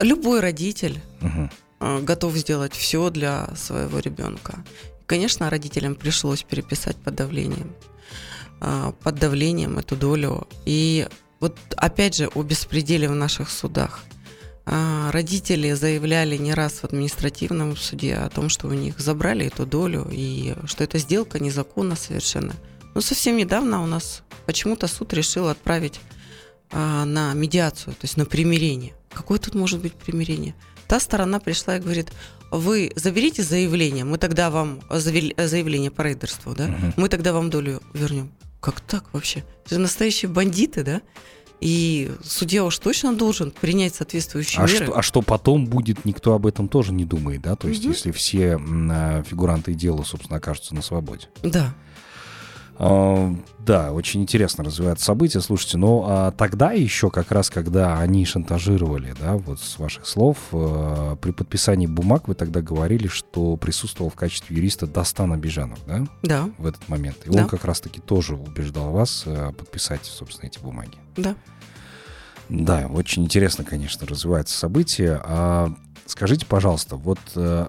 Любой 0.00 0.40
родитель 0.40 1.00
угу. 1.20 2.02
готов 2.02 2.36
сделать 2.36 2.74
все 2.74 3.10
для 3.10 3.48
своего 3.56 3.98
ребенка. 3.98 4.64
Конечно, 5.06 5.50
родителям 5.50 5.94
пришлось 5.94 6.42
переписать 6.42 6.96
под 6.96 7.14
давлением, 7.14 7.74
э, 8.60 8.92
под 9.02 9.14
давлением 9.14 9.78
эту 9.78 9.96
долю. 9.96 10.48
И 10.64 11.06
вот 11.40 11.56
опять 11.76 12.16
же 12.16 12.28
о 12.34 12.42
беспределе 12.42 13.08
в 13.08 13.14
наших 13.14 13.50
судах. 13.50 14.04
Э, 14.66 15.10
родители 15.12 15.72
заявляли 15.72 16.36
не 16.36 16.54
раз 16.54 16.80
в 16.80 16.84
административном 16.84 17.76
суде 17.76 18.16
о 18.16 18.28
том, 18.28 18.48
что 18.48 18.66
у 18.66 18.72
них 18.72 18.98
забрали 18.98 19.46
эту 19.46 19.64
долю 19.64 20.08
и 20.10 20.54
что 20.66 20.82
эта 20.82 20.98
сделка 20.98 21.38
незаконна 21.38 21.94
совершенно. 21.94 22.54
Но 22.94 23.00
совсем 23.00 23.36
недавно 23.36 23.82
у 23.82 23.86
нас 23.86 24.22
почему-то 24.44 24.88
суд 24.88 25.12
решил 25.12 25.48
отправить 25.48 26.00
а, 26.70 27.04
на 27.04 27.34
медиацию, 27.34 27.92
то 27.94 28.04
есть 28.04 28.16
на 28.16 28.24
примирение. 28.24 28.94
Какое 29.12 29.38
тут 29.38 29.54
может 29.54 29.80
быть 29.80 29.94
примирение? 29.94 30.54
Та 30.88 30.98
сторона 30.98 31.38
пришла 31.38 31.76
и 31.76 31.80
говорит, 31.80 32.10
вы 32.50 32.92
заберите 32.96 33.42
заявление, 33.42 34.04
мы 34.04 34.18
тогда 34.18 34.50
вам 34.50 34.80
заявление 34.90 35.90
по 35.90 36.02
рейдерству, 36.02 36.54
да, 36.54 36.66
угу. 36.66 36.92
мы 36.96 37.08
тогда 37.08 37.32
вам 37.32 37.50
долю 37.50 37.82
вернем. 37.92 38.30
Как 38.60 38.80
так 38.80 39.04
вообще? 39.12 39.44
Это 39.66 39.78
настоящие 39.78 40.30
бандиты, 40.30 40.82
да? 40.82 41.02
И 41.60 42.12
судья 42.22 42.64
уж 42.64 42.78
точно 42.78 43.14
должен 43.14 43.50
принять 43.50 43.94
соответствующие 43.94 44.62
а 44.62 44.66
меры. 44.66 44.84
Что, 44.84 44.98
а 44.98 45.02
что 45.02 45.22
потом 45.22 45.66
будет, 45.66 46.04
никто 46.04 46.34
об 46.34 46.46
этом 46.46 46.68
тоже 46.68 46.92
не 46.92 47.04
думает, 47.04 47.42
да? 47.42 47.56
То 47.56 47.68
есть, 47.68 47.84
угу. 47.84 47.92
если 47.92 48.10
все 48.12 48.58
а, 48.58 49.22
фигуранты 49.22 49.72
дела, 49.74 50.02
собственно, 50.02 50.36
окажутся 50.36 50.74
на 50.74 50.82
свободе. 50.82 51.28
Да. 51.42 51.74
А, 52.78 53.34
да, 53.60 53.92
очень 53.92 54.22
интересно 54.22 54.64
развиваются 54.64 55.06
события. 55.06 55.40
Слушайте, 55.40 55.78
но 55.78 56.04
а, 56.06 56.30
тогда 56.30 56.72
еще, 56.72 57.10
как 57.10 57.32
раз 57.32 57.50
когда 57.50 57.98
они 57.98 58.24
шантажировали, 58.24 59.14
да, 59.18 59.36
вот 59.36 59.60
с 59.60 59.78
ваших 59.78 60.06
слов, 60.06 60.38
а, 60.52 61.16
при 61.16 61.30
подписании 61.30 61.86
бумаг 61.86 62.28
вы 62.28 62.34
тогда 62.34 62.60
говорили, 62.60 63.08
что 63.08 63.56
присутствовал 63.56 64.10
в 64.10 64.14
качестве 64.14 64.56
юриста 64.56 64.86
Дастан 64.86 65.32
Абижанов, 65.32 65.78
да? 65.86 66.06
Да. 66.22 66.50
В 66.58 66.66
этот 66.66 66.88
момент. 66.88 67.16
И 67.24 67.30
да. 67.30 67.42
он 67.42 67.48
как 67.48 67.64
раз-таки 67.64 68.00
тоже 68.00 68.34
убеждал 68.34 68.90
вас 68.90 69.24
а, 69.26 69.52
подписать, 69.52 70.04
собственно, 70.04 70.48
эти 70.48 70.58
бумаги. 70.58 70.98
Да. 71.16 71.34
Да, 72.48 72.86
очень 72.88 73.24
интересно, 73.24 73.64
конечно, 73.64 74.06
развиваются 74.06 74.56
события. 74.56 75.20
А 75.24 75.72
скажите, 76.04 76.46
пожалуйста, 76.46 76.96
вот 76.96 77.18
э, 77.34 77.66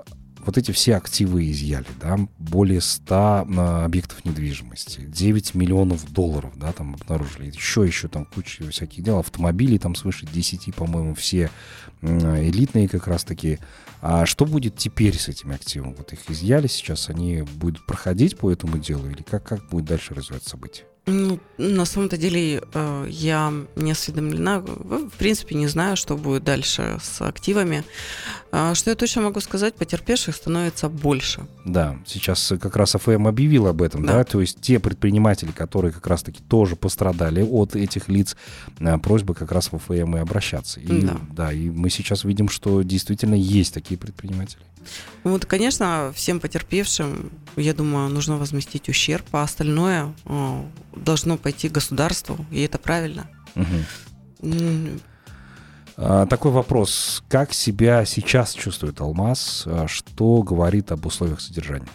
вот 0.47 0.57
эти 0.57 0.71
все 0.71 0.95
активы 0.95 1.51
изъяли, 1.51 1.85
да, 1.99 2.17
более 2.39 2.79
100 2.79 3.15
а, 3.15 3.85
объектов 3.85 4.23
недвижимости, 4.23 5.01
9 5.01 5.53
миллионов 5.55 6.09
долларов, 6.11 6.53
да, 6.55 6.71
там 6.71 6.95
обнаружили, 6.95 7.51
еще, 7.51 7.85
еще 7.85 8.07
там 8.07 8.25
куча 8.25 8.67
всяких 8.69 9.03
дел, 9.03 9.19
автомобилей 9.19 9.77
там 9.77 9.93
свыше 9.93 10.25
10, 10.25 10.73
по-моему, 10.73 11.13
все 11.15 11.51
элитные 12.01 12.87
как 12.87 13.07
раз-таки. 13.07 13.59
А 14.01 14.25
что 14.25 14.45
будет 14.45 14.77
теперь 14.77 15.17
с 15.17 15.27
этими 15.27 15.55
активами? 15.55 15.95
Вот 15.97 16.13
их 16.13 16.29
изъяли 16.29 16.67
сейчас, 16.67 17.09
они 17.09 17.41
будут 17.41 17.85
проходить 17.85 18.37
по 18.37 18.51
этому 18.51 18.77
делу 18.77 19.09
или 19.09 19.23
как, 19.23 19.43
как 19.43 19.67
будет 19.69 19.85
дальше 19.85 20.13
развиваться 20.13 20.51
события? 20.51 20.83
Ну, 21.07 21.39
на 21.57 21.85
самом-то 21.85 22.17
деле 22.17 22.61
э, 22.73 23.07
я 23.09 23.53
не 23.77 23.91
осведомлена, 23.91 24.59
в 24.59 25.09
принципе, 25.17 25.55
не 25.55 25.67
знаю, 25.67 25.95
что 25.95 26.17
будет 26.17 26.43
дальше 26.43 26.99
с 27.01 27.21
активами. 27.21 27.85
А, 28.51 28.75
что 28.75 28.89
я 28.89 28.95
точно 28.95 29.21
могу 29.21 29.39
сказать, 29.39 29.75
потерпевших 29.75 30.35
становится 30.35 30.89
больше. 30.89 31.47
Да, 31.63 31.97
сейчас 32.05 32.53
как 32.59 32.75
раз 32.75 32.95
АФМ 32.95 33.25
объявил 33.25 33.67
об 33.67 33.81
этом, 33.81 34.05
да, 34.05 34.17
да? 34.17 34.23
то 34.25 34.41
есть 34.41 34.59
те 34.59 34.79
предприниматели, 34.79 35.51
которые 35.51 35.93
как 35.93 36.05
раз-таки 36.07 36.43
тоже 36.43 36.75
пострадали 36.75 37.41
от 37.41 37.77
этих 37.77 38.09
лиц, 38.09 38.35
э, 38.79 38.97
просьба 38.97 39.33
как 39.33 39.53
раз 39.53 39.71
в 39.71 39.75
АФМ 39.75 40.17
и 40.17 40.19
обращаться. 40.19 40.81
И, 40.81 41.01
да. 41.03 41.17
да, 41.31 41.53
и 41.53 41.69
мы 41.69 41.89
сейчас 41.89 42.25
видим, 42.25 42.49
что 42.49 42.81
действительно 42.81 43.35
есть 43.35 43.73
такие 43.73 43.97
предприниматели. 43.97 44.61
Вот, 45.23 45.45
конечно, 45.45 46.11
всем 46.15 46.39
потерпевшим, 46.39 47.31
я 47.55 47.73
думаю, 47.73 48.09
нужно 48.09 48.37
возместить 48.37 48.89
ущерб, 48.89 49.25
а 49.31 49.43
остальное 49.43 50.13
э, 50.25 50.63
должно 51.07 51.37
пойти 51.37 51.69
государству, 51.69 52.45
и 52.51 52.61
это 52.61 52.77
правильно. 52.77 53.29
Угу. 54.41 54.99
Такой 56.29 56.51
вопрос. 56.51 57.23
Как 57.29 57.53
себя 57.53 58.05
сейчас 58.05 58.53
чувствует 58.53 58.99
Алмаз? 58.99 59.63
А 59.65 59.87
что 59.87 60.43
говорит 60.43 60.91
об 60.91 61.05
условиях 61.05 61.39
содержания? 61.39 61.87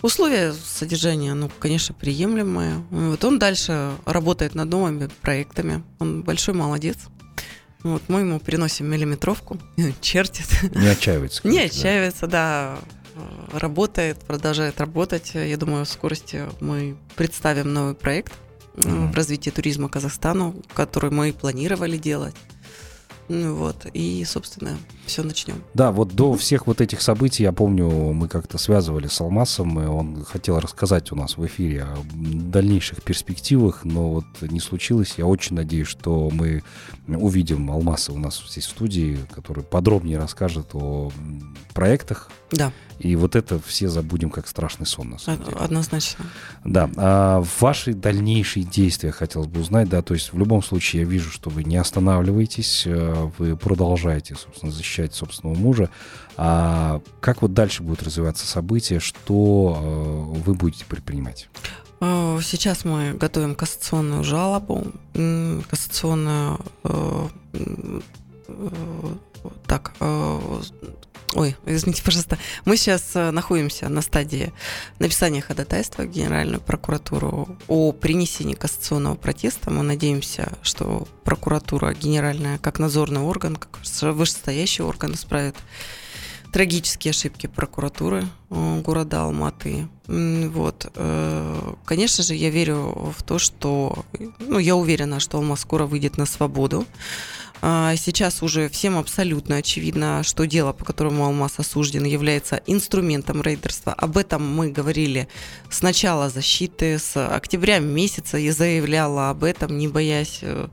Условия 0.00 0.52
содержания, 0.52 1.34
ну, 1.34 1.50
конечно, 1.58 1.92
приемлемые. 1.94 2.76
Вот 2.90 3.22
он 3.24 3.38
дальше 3.38 3.90
работает 4.06 4.54
над 4.54 4.70
новыми 4.70 5.10
проектами. 5.20 5.82
Он 5.98 6.22
большой 6.22 6.54
молодец. 6.54 6.96
Вот 7.82 8.02
мы 8.08 8.20
ему 8.20 8.38
приносим 8.38 8.86
миллиметровку, 8.86 9.58
чертит. 10.00 10.46
Не 10.74 10.86
отчаивается. 10.88 11.46
Не 11.46 11.60
отчаивается, 11.60 12.26
да. 12.28 12.78
Работает, 13.52 14.18
продолжает 14.18 14.80
работать. 14.80 15.32
Я 15.34 15.56
думаю, 15.56 15.84
в 15.84 15.88
скорости 15.88 16.42
мы 16.60 16.96
представим 17.16 17.72
новый 17.72 17.94
проект 17.94 18.32
mm-hmm. 18.74 19.12
в 19.12 19.14
развитии 19.14 19.50
туризма 19.50 19.88
Казахстану, 19.88 20.54
который 20.74 21.10
мы 21.10 21.32
планировали 21.32 21.96
делать. 21.96 22.34
Ну 23.32 23.54
вот, 23.54 23.86
и, 23.94 24.24
собственно, 24.24 24.76
все 25.06 25.22
начнем. 25.22 25.62
Да, 25.72 25.92
вот 25.92 26.16
до 26.16 26.34
всех 26.34 26.66
вот 26.66 26.80
этих 26.80 27.00
событий, 27.00 27.44
я 27.44 27.52
помню, 27.52 27.88
мы 27.88 28.26
как-то 28.26 28.58
связывали 28.58 29.06
с 29.06 29.20
Алмасом, 29.20 29.80
и 29.80 29.86
он 29.86 30.24
хотел 30.24 30.58
рассказать 30.58 31.12
у 31.12 31.14
нас 31.14 31.36
в 31.36 31.46
эфире 31.46 31.84
о 31.84 31.96
дальнейших 32.12 33.04
перспективах, 33.04 33.84
но 33.84 34.14
вот 34.14 34.24
не 34.40 34.58
случилось. 34.58 35.14
Я 35.16 35.26
очень 35.26 35.54
надеюсь, 35.54 35.86
что 35.86 36.28
мы 36.32 36.64
увидим 37.06 37.70
Алмаса 37.70 38.12
у 38.12 38.18
нас 38.18 38.42
здесь 38.50 38.66
в 38.66 38.70
студии, 38.70 39.20
который 39.32 39.62
подробнее 39.62 40.18
расскажет 40.18 40.70
о 40.72 41.12
проектах. 41.72 42.32
Да. 42.50 42.72
И 43.00 43.16
вот 43.16 43.34
это 43.34 43.58
все 43.58 43.88
забудем 43.88 44.28
как 44.28 44.46
страшный 44.46 44.84
сон, 44.84 45.10
на 45.10 45.18
самом 45.18 45.42
деле. 45.44 45.56
Однозначно. 45.56 46.26
Да. 46.66 46.90
А 46.96 47.42
ваши 47.58 47.94
дальнейшие 47.94 48.64
действия 48.64 49.10
хотелось 49.10 49.48
бы 49.48 49.60
узнать, 49.60 49.88
да, 49.88 50.02
то 50.02 50.12
есть 50.12 50.34
в 50.34 50.38
любом 50.38 50.62
случае 50.62 51.02
я 51.02 51.08
вижу, 51.08 51.30
что 51.30 51.48
вы 51.48 51.64
не 51.64 51.78
останавливаетесь, 51.78 52.84
э, 52.86 53.30
вы 53.38 53.56
продолжаете, 53.56 54.34
собственно, 54.34 54.70
защищать 54.70 55.14
собственного 55.14 55.56
мужа. 55.56 55.88
А 56.36 57.00
как 57.20 57.40
вот 57.40 57.54
дальше 57.54 57.82
будут 57.82 58.02
развиваться 58.02 58.46
события, 58.46 59.00
что 59.00 60.34
э, 60.36 60.40
вы 60.44 60.54
будете 60.54 60.84
предпринимать? 60.84 61.48
Э, 62.00 62.38
сейчас 62.42 62.84
мы 62.84 63.14
готовим 63.14 63.54
кассационную 63.54 64.24
жалобу, 64.24 64.88
кассационную 65.70 66.60
так, 69.66 69.92
Ой, 71.34 71.56
извините, 71.64 72.02
пожалуйста. 72.04 72.38
Мы 72.64 72.76
сейчас 72.76 73.12
э, 73.14 73.30
находимся 73.30 73.88
на 73.88 74.02
стадии 74.02 74.52
написания 74.98 75.40
ходатайства 75.40 76.02
в 76.02 76.10
Генеральную 76.10 76.60
прокуратуру 76.60 77.56
о 77.68 77.92
принесении 77.92 78.54
кассационного 78.54 79.14
протеста. 79.14 79.70
Мы 79.70 79.82
надеемся, 79.82 80.52
что 80.62 81.06
прокуратура 81.24 81.94
генеральная, 81.94 82.58
как 82.58 82.78
надзорный 82.78 83.20
орган, 83.20 83.56
как 83.56 83.80
вышестоящий 84.02 84.82
орган, 84.82 85.14
исправит 85.14 85.56
трагические 86.52 87.10
ошибки 87.10 87.46
прокуратуры 87.46 88.26
э, 88.50 88.80
города 88.84 89.22
Алматы. 89.22 89.86
Вот. 90.08 90.90
Э, 90.96 91.74
конечно 91.84 92.24
же, 92.24 92.34
я 92.34 92.50
верю 92.50 93.12
в 93.16 93.22
то, 93.22 93.38
что... 93.38 94.04
Ну, 94.40 94.58
я 94.58 94.74
уверена, 94.74 95.20
что 95.20 95.38
Алмаз 95.38 95.60
скоро 95.60 95.86
выйдет 95.86 96.16
на 96.18 96.26
свободу. 96.26 96.86
А, 97.62 97.94
сейчас 97.96 98.42
уже 98.42 98.68
всем 98.68 98.98
абсолютно 98.98 99.56
очевидно, 99.56 100.22
что 100.22 100.46
дело, 100.46 100.72
по 100.72 100.84
которому 100.84 101.24
Алмаз 101.24 101.58
осужден, 101.58 102.04
является 102.04 102.62
инструментом 102.66 103.42
рейдерства. 103.42 103.92
Об 103.92 104.16
этом 104.16 104.46
мы 104.46 104.70
говорили 104.70 105.28
с 105.70 105.82
начала 105.82 106.30
защиты, 106.30 106.98
с 106.98 107.16
октября 107.16 107.78
месяца. 107.78 108.38
Я 108.38 108.52
заявляла 108.52 109.30
об 109.30 109.44
этом, 109.44 109.76
не 109.76 109.88
боясь 109.88 110.38
э, 110.42 110.68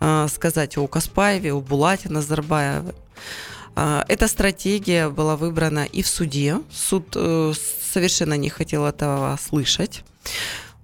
а, 0.00 0.26
сказать 0.28 0.76
о 0.76 0.86
Каспаеве, 0.88 1.52
о 1.52 1.60
Булате 1.60 2.08
Назарбаеве. 2.08 2.94
А, 3.76 4.04
эта 4.08 4.26
стратегия 4.26 5.08
была 5.08 5.36
выбрана 5.36 5.84
и 5.84 6.02
в 6.02 6.08
суде. 6.08 6.60
Суд 6.72 7.12
э, 7.14 7.52
совершенно 7.92 8.34
не 8.34 8.48
хотел 8.48 8.84
этого 8.84 9.38
слышать. 9.40 10.02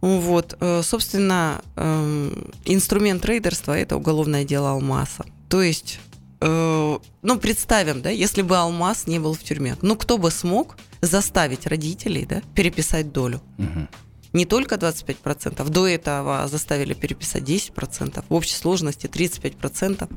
Вот, 0.01 0.57
э, 0.61 0.83
собственно, 0.85 1.61
эм, 1.75 2.53
инструмент 2.65 3.25
рейдерства– 3.27 3.77
это 3.79 3.97
уголовное 3.97 4.45
дело 4.45 4.71
Алмаса. 4.71 5.25
То 5.49 5.63
есть, 5.63 5.99
э, 6.41 6.99
ну, 7.23 7.39
представим, 7.39 8.03
да, 8.03 8.11
если 8.11 8.43
бы 8.43 8.57
Алмаз 8.57 9.07
не 9.07 9.19
был 9.19 9.35
в 9.35 9.43
тюрьме, 9.43 9.77
ну, 9.83 9.97
кто 9.97 10.19
бы 10.19 10.31
смог 10.31 10.77
заставить 11.01 11.67
родителей, 11.67 12.27
да, 12.27 12.43
переписать 12.55 13.13
долю? 13.13 13.41
Угу. 13.59 13.89
Не 14.35 14.45
только 14.45 14.77
25%, 14.77 15.69
до 15.69 15.87
этого 15.87 16.47
заставили 16.49 16.95
переписать 16.95 17.45
10%, 17.45 18.25
в 18.29 18.35
общей 18.35 18.55
сложности 18.55 19.07
35%. 19.07 20.09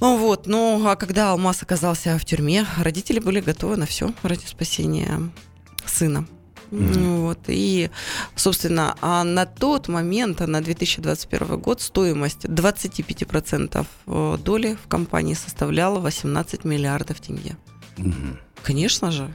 Ну 0.00 0.18
вот, 0.18 0.46
ну 0.46 0.86
а 0.86 0.96
когда 0.96 1.30
Алмаз 1.30 1.62
оказался 1.62 2.18
в 2.18 2.24
тюрьме, 2.24 2.66
родители 2.78 3.20
были 3.20 3.40
готовы 3.40 3.76
на 3.76 3.86
все 3.86 4.12
ради 4.22 4.44
спасения 4.44 5.30
сына. 5.86 6.26
Mm-hmm. 6.72 7.20
Вот, 7.20 7.38
и, 7.48 7.90
собственно, 8.34 8.96
а 9.02 9.24
на 9.24 9.44
тот 9.44 9.88
момент, 9.88 10.40
на 10.40 10.62
2021 10.62 11.60
год, 11.60 11.82
стоимость 11.82 12.46
25% 12.46 13.86
э, 14.06 14.38
доли 14.42 14.78
в 14.82 14.88
компании 14.88 15.34
составляла 15.34 16.00
18 16.00 16.64
миллиардов 16.64 17.20
тенге. 17.20 17.56
Mm-hmm. 17.98 18.36
Конечно 18.62 19.10
же. 19.12 19.30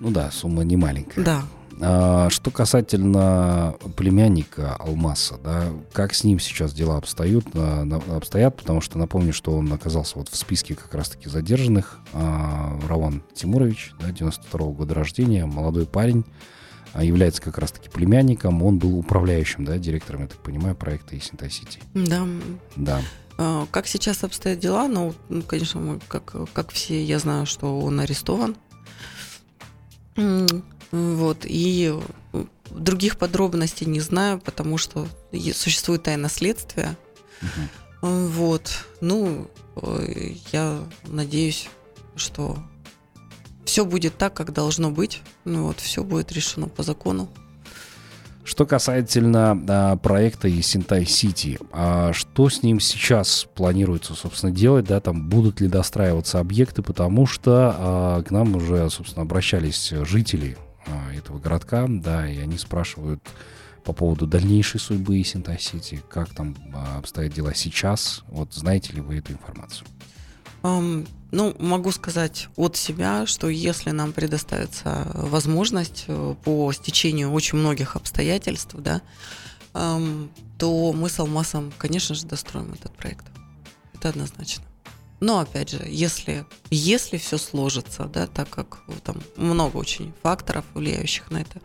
Ну 0.00 0.10
да, 0.10 0.30
сумма 0.30 0.64
не 0.64 0.76
маленькая. 0.76 1.22
Да. 1.22 1.42
А, 1.80 2.30
что 2.30 2.50
касательно 2.50 3.74
племянника 3.96 4.76
Алмаса, 4.76 5.36
да, 5.42 5.64
как 5.92 6.14
с 6.14 6.24
ним 6.24 6.40
сейчас 6.40 6.72
дела 6.72 6.96
обстоят, 6.96 7.52
на, 7.54 7.96
обстоят, 8.16 8.56
потому 8.56 8.80
что 8.80 8.98
напомню, 8.98 9.32
что 9.32 9.52
он 9.52 9.72
оказался 9.72 10.18
вот 10.18 10.28
в 10.28 10.36
списке 10.36 10.74
как 10.74 10.94
раз-таки 10.94 11.28
задержанных. 11.28 11.98
А, 12.12 12.78
Раван 12.88 13.22
Тимурович, 13.34 13.92
да, 14.00 14.10
92 14.10 14.60
-го 14.60 14.72
года 14.74 14.94
рождения, 14.94 15.44
молодой 15.44 15.86
парень, 15.86 16.24
а, 16.94 17.04
является 17.04 17.42
как 17.42 17.58
раз-таки 17.58 17.90
племянником. 17.90 18.62
Он 18.62 18.78
был 18.78 18.98
управляющим, 18.98 19.64
да, 19.64 19.76
директором, 19.76 20.22
я 20.22 20.28
так 20.28 20.38
понимаю, 20.38 20.74
проекта 20.74 21.16
Исентай 21.18 21.50
Сити. 21.50 21.80
Да. 21.92 22.26
Да. 22.76 23.02
А, 23.36 23.66
как 23.70 23.86
сейчас 23.86 24.24
обстоят 24.24 24.60
дела? 24.60 24.88
Ну, 24.88 25.14
ну, 25.28 25.42
конечно, 25.42 25.80
мы, 25.80 26.00
как, 26.08 26.34
как 26.54 26.70
все, 26.70 27.04
я 27.04 27.18
знаю, 27.18 27.44
что 27.44 27.78
он 27.78 28.00
арестован. 28.00 28.56
Вот, 30.92 31.38
и 31.44 31.94
других 32.70 33.18
подробностей 33.18 33.86
не 33.86 34.00
знаю, 34.00 34.40
потому 34.40 34.78
что 34.78 35.06
существует 35.54 36.04
тайна 36.04 36.28
следствия. 36.28 36.96
Угу. 37.42 38.08
Вот, 38.08 38.84
ну, 39.00 39.48
э, 39.76 40.32
я 40.52 40.78
надеюсь, 41.04 41.68
что 42.14 42.56
все 43.64 43.84
будет 43.84 44.16
так, 44.16 44.34
как 44.34 44.52
должно 44.52 44.90
быть. 44.90 45.22
Ну 45.44 45.64
вот, 45.64 45.80
все 45.80 46.04
будет 46.04 46.32
решено 46.32 46.68
по 46.68 46.82
закону. 46.82 47.28
Что 48.44 48.64
касательно 48.64 49.60
а, 49.68 49.96
проекта 49.96 50.46
Есентай 50.46 51.04
Сити, 51.04 51.58
а 51.72 52.12
что 52.12 52.48
с 52.48 52.62
ним 52.62 52.78
сейчас 52.78 53.44
планируется, 53.56 54.14
собственно, 54.14 54.52
делать, 54.52 54.84
да, 54.84 55.00
там 55.00 55.28
будут 55.28 55.60
ли 55.60 55.66
достраиваться 55.66 56.38
объекты, 56.38 56.82
потому 56.82 57.26
что 57.26 57.74
а, 57.76 58.22
к 58.22 58.30
нам 58.30 58.54
уже, 58.54 58.88
собственно, 58.88 59.22
обращались 59.24 59.90
жители 59.90 60.56
этого 61.14 61.38
городка, 61.38 61.86
да, 61.88 62.28
и 62.28 62.38
они 62.38 62.58
спрашивают 62.58 63.22
по 63.84 63.92
поводу 63.92 64.26
дальнейшей 64.26 64.80
судьбы 64.80 65.16
Есентай 65.16 65.60
Сити, 65.60 66.02
как 66.10 66.30
там 66.30 66.56
а, 66.74 66.98
обстоят 66.98 67.32
дела 67.32 67.54
сейчас, 67.54 68.24
вот 68.26 68.52
знаете 68.52 68.92
ли 68.92 69.00
вы 69.00 69.18
эту 69.18 69.32
информацию? 69.32 69.86
Um, 70.62 71.06
ну, 71.30 71.54
могу 71.60 71.92
сказать 71.92 72.48
от 72.56 72.76
себя, 72.76 73.26
что 73.26 73.48
если 73.48 73.90
нам 73.90 74.12
предоставится 74.12 75.08
возможность 75.14 76.06
э, 76.08 76.34
по 76.42 76.72
стечению 76.72 77.30
очень 77.30 77.58
многих 77.58 77.94
обстоятельств, 77.94 78.74
да, 78.76 79.02
um, 79.74 80.30
то 80.58 80.92
мы 80.92 81.08
с 81.08 81.20
Алмасом, 81.20 81.72
конечно 81.78 82.16
же, 82.16 82.26
достроим 82.26 82.72
этот 82.72 82.92
проект. 82.92 83.26
Это 83.94 84.08
однозначно. 84.08 84.64
Но 85.20 85.40
опять 85.40 85.70
же, 85.70 85.82
если, 85.86 86.44
если 86.70 87.16
все 87.16 87.38
сложится, 87.38 88.04
да, 88.04 88.26
так 88.26 88.50
как 88.50 88.78
там 89.02 89.22
много 89.36 89.76
очень 89.76 90.12
факторов, 90.22 90.64
влияющих 90.74 91.30
на 91.30 91.38
это, 91.38 91.60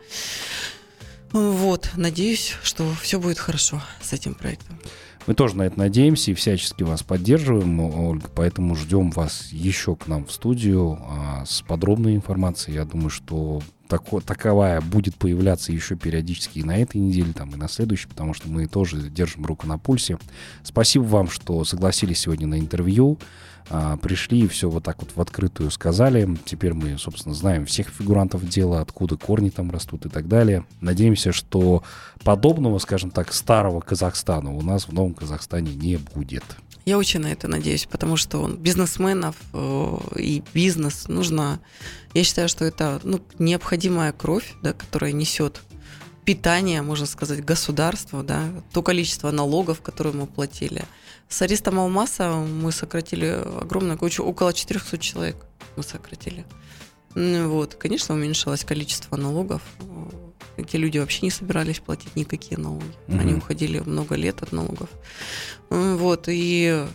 вот, 1.31 1.89
надеюсь, 1.95 2.55
что 2.63 2.93
все 3.01 3.19
будет 3.19 3.39
хорошо 3.39 3.81
с 4.01 4.13
этим 4.13 4.35
проектом. 4.35 4.79
Мы 5.27 5.35
тоже 5.35 5.55
на 5.55 5.63
это 5.63 5.77
надеемся 5.77 6.31
и 6.31 6.33
всячески 6.33 6.83
вас 6.83 7.03
поддерживаем, 7.03 7.79
Ольга, 7.79 8.27
поэтому 8.33 8.75
ждем 8.75 9.11
вас 9.11 9.49
еще 9.51 9.95
к 9.95 10.07
нам 10.07 10.25
в 10.25 10.31
студию 10.31 10.99
а, 11.01 11.45
с 11.45 11.61
подробной 11.61 12.15
информацией. 12.15 12.77
Я 12.77 12.85
думаю, 12.85 13.11
что 13.11 13.61
тако, 13.87 14.19
таковая 14.19 14.81
будет 14.81 15.15
появляться 15.15 15.71
еще 15.71 15.95
периодически 15.95 16.59
и 16.59 16.63
на 16.63 16.77
этой 16.77 16.97
неделе, 16.97 17.33
там, 17.33 17.51
и 17.51 17.55
на 17.55 17.67
следующей, 17.67 18.07
потому 18.07 18.33
что 18.33 18.49
мы 18.49 18.65
тоже 18.67 19.09
держим 19.09 19.45
руку 19.45 19.67
на 19.67 19.77
пульсе. 19.77 20.17
Спасибо 20.63 21.03
вам, 21.03 21.29
что 21.29 21.63
согласились 21.65 22.19
сегодня 22.19 22.47
на 22.47 22.57
интервью 22.57 23.19
а, 23.69 23.97
пришли 23.97 24.41
и 24.41 24.47
все 24.47 24.69
вот 24.69 24.83
так 24.83 25.01
вот 25.01 25.11
в 25.15 25.21
открытую 25.21 25.71
сказали. 25.71 26.37
Теперь 26.45 26.73
мы, 26.73 26.97
собственно, 26.97 27.35
знаем 27.35 27.65
всех 27.65 27.89
фигурантов 27.89 28.47
дела, 28.47 28.81
откуда 28.81 29.17
корни 29.17 29.49
там 29.49 29.71
растут 29.71 30.05
и 30.05 30.09
так 30.09 30.27
далее. 30.27 30.65
Надеемся, 30.81 31.31
что 31.31 31.83
подобного, 32.23 32.79
скажем 32.79 33.11
так, 33.11 33.33
старого 33.33 33.81
Казахстана 33.81 34.53
у 34.53 34.61
нас 34.61 34.87
в 34.87 34.93
новом 34.93 35.13
Казахстане 35.13 35.73
не 35.73 35.97
будет. 35.97 36.43
Я 36.85 36.97
очень 36.97 37.19
на 37.19 37.31
это 37.31 37.47
надеюсь, 37.47 37.85
потому 37.85 38.17
что 38.17 38.47
бизнесменов 38.47 39.35
э, 39.53 39.97
и 40.17 40.43
бизнес 40.53 41.07
нужно... 41.07 41.59
Я 42.13 42.23
считаю, 42.23 42.49
что 42.49 42.65
это 42.65 42.99
ну, 43.03 43.21
необходимая 43.37 44.11
кровь, 44.11 44.55
да, 44.63 44.73
которая 44.73 45.11
несет 45.11 45.61
питание, 46.31 46.81
можно 46.81 47.05
сказать, 47.05 47.43
государству, 47.43 48.23
да, 48.23 48.45
то 48.71 48.81
количество 48.81 49.31
налогов, 49.31 49.81
которые 49.81 50.13
мы 50.13 50.27
платили. 50.27 50.83
С 51.27 51.41
арестом 51.41 51.77
Алмаса 51.77 52.31
мы 52.31 52.71
сократили 52.71 53.43
огромное, 53.59 53.97
около 53.97 54.53
400 54.53 54.97
человек 54.97 55.35
мы 55.75 55.83
сократили. 55.83 56.45
Вот, 57.15 57.75
конечно, 57.75 58.15
уменьшилось 58.15 58.63
количество 58.63 59.17
налогов. 59.17 59.61
Эти 60.55 60.77
люди 60.77 60.99
вообще 60.99 61.25
не 61.25 61.31
собирались 61.31 61.79
платить 61.79 62.15
никакие 62.15 62.57
налоги. 62.57 62.95
Угу. 63.09 63.19
Они 63.19 63.33
уходили 63.33 63.79
много 63.79 64.15
лет 64.15 64.41
от 64.41 64.53
налогов. 64.53 64.89
Вот, 65.69 66.29
и 66.29 66.85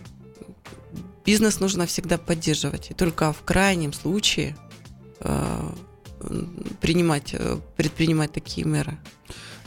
бизнес 1.27 1.61
нужно 1.61 1.85
всегда 1.85 2.17
поддерживать. 2.17 2.91
И 2.91 2.95
только 2.95 3.35
в 3.35 3.43
крайнем 3.43 3.93
случае 3.93 4.57
э, 5.21 5.73
принимать, 6.81 7.35
э, 7.35 7.59
предпринимать 7.77 8.33
такие 8.33 8.67
меры. 8.67 8.99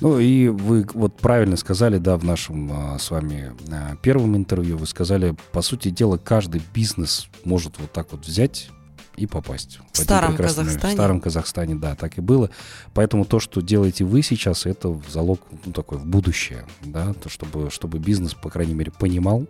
Ну 0.02 0.18
и 0.20 0.48
вы 0.48 0.86
вот 0.94 1.18
правильно 1.18 1.58
сказали, 1.58 1.98
да, 1.98 2.18
в 2.18 2.24
нашем 2.24 2.72
а, 2.72 3.00
с 3.00 3.12
вами 3.12 3.52
а, 3.70 3.98
первом 3.98 4.38
интервью, 4.38 4.78
вы 4.78 4.88
сказали, 4.88 5.36
по 5.52 5.62
сути 5.62 5.90
дела, 5.90 6.18
каждый 6.18 6.62
бизнес 6.74 7.28
может 7.44 7.78
вот 7.80 7.92
так 7.92 8.12
вот 8.12 8.26
взять 8.26 8.70
и 9.18 9.28
попасть. 9.28 9.80
В, 9.92 9.98
в 9.98 10.02
старом 10.02 10.38
Казахстане. 10.38 10.94
В 10.94 10.96
старом 10.96 11.20
Казахстане, 11.20 11.76
да, 11.76 11.96
так 11.96 12.18
и 12.18 12.22
было. 12.22 12.50
Поэтому 12.94 13.26
то, 13.26 13.42
что 13.42 13.62
делаете 13.62 14.06
вы 14.06 14.22
сейчас, 14.22 14.66
это 14.66 15.00
залог 15.10 15.42
ну, 15.66 15.74
такой 15.74 15.98
в 15.98 16.06
будущее, 16.06 16.66
да, 16.82 17.14
то, 17.14 17.28
чтобы, 17.28 17.70
чтобы 17.70 18.00
бизнес, 18.00 18.34
по 18.34 18.50
крайней 18.50 18.76
мере, 18.76 18.94
понимал, 18.98 19.46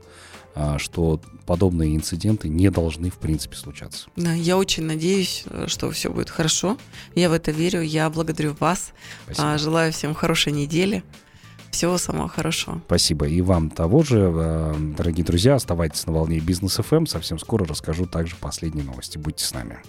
что 0.77 1.21
подобные 1.45 1.95
инциденты 1.95 2.49
не 2.49 2.69
должны, 2.69 3.09
в 3.09 3.17
принципе, 3.17 3.55
случаться. 3.55 4.09
Да, 4.15 4.33
я 4.33 4.57
очень 4.57 4.83
надеюсь, 4.83 5.45
что 5.67 5.91
все 5.91 6.09
будет 6.09 6.29
хорошо. 6.29 6.77
Я 7.15 7.29
в 7.29 7.33
это 7.33 7.51
верю. 7.51 7.81
Я 7.81 8.09
благодарю 8.09 8.55
вас. 8.59 8.91
Спасибо. 9.25 9.53
А, 9.53 9.57
желаю 9.57 9.91
всем 9.91 10.13
хорошей 10.13 10.53
недели. 10.53 11.03
Всего 11.71 11.97
самого 11.99 12.27
хорошего. 12.27 12.81
Спасибо. 12.87 13.27
И 13.27 13.41
вам 13.41 13.69
того 13.69 14.03
же, 14.03 14.31
а, 14.33 14.75
дорогие 14.97 15.23
друзья. 15.23 15.55
Оставайтесь 15.55 16.05
на 16.07 16.13
волне 16.13 16.39
Бизнес 16.39 16.77
ФМ. 16.77 17.05
Совсем 17.05 17.37
скоро 17.37 17.65
расскажу 17.65 18.05
также 18.05 18.35
последние 18.35 18.85
новости. 18.85 19.17
Будьте 19.17 19.45
с 19.45 19.53
нами. 19.53 19.77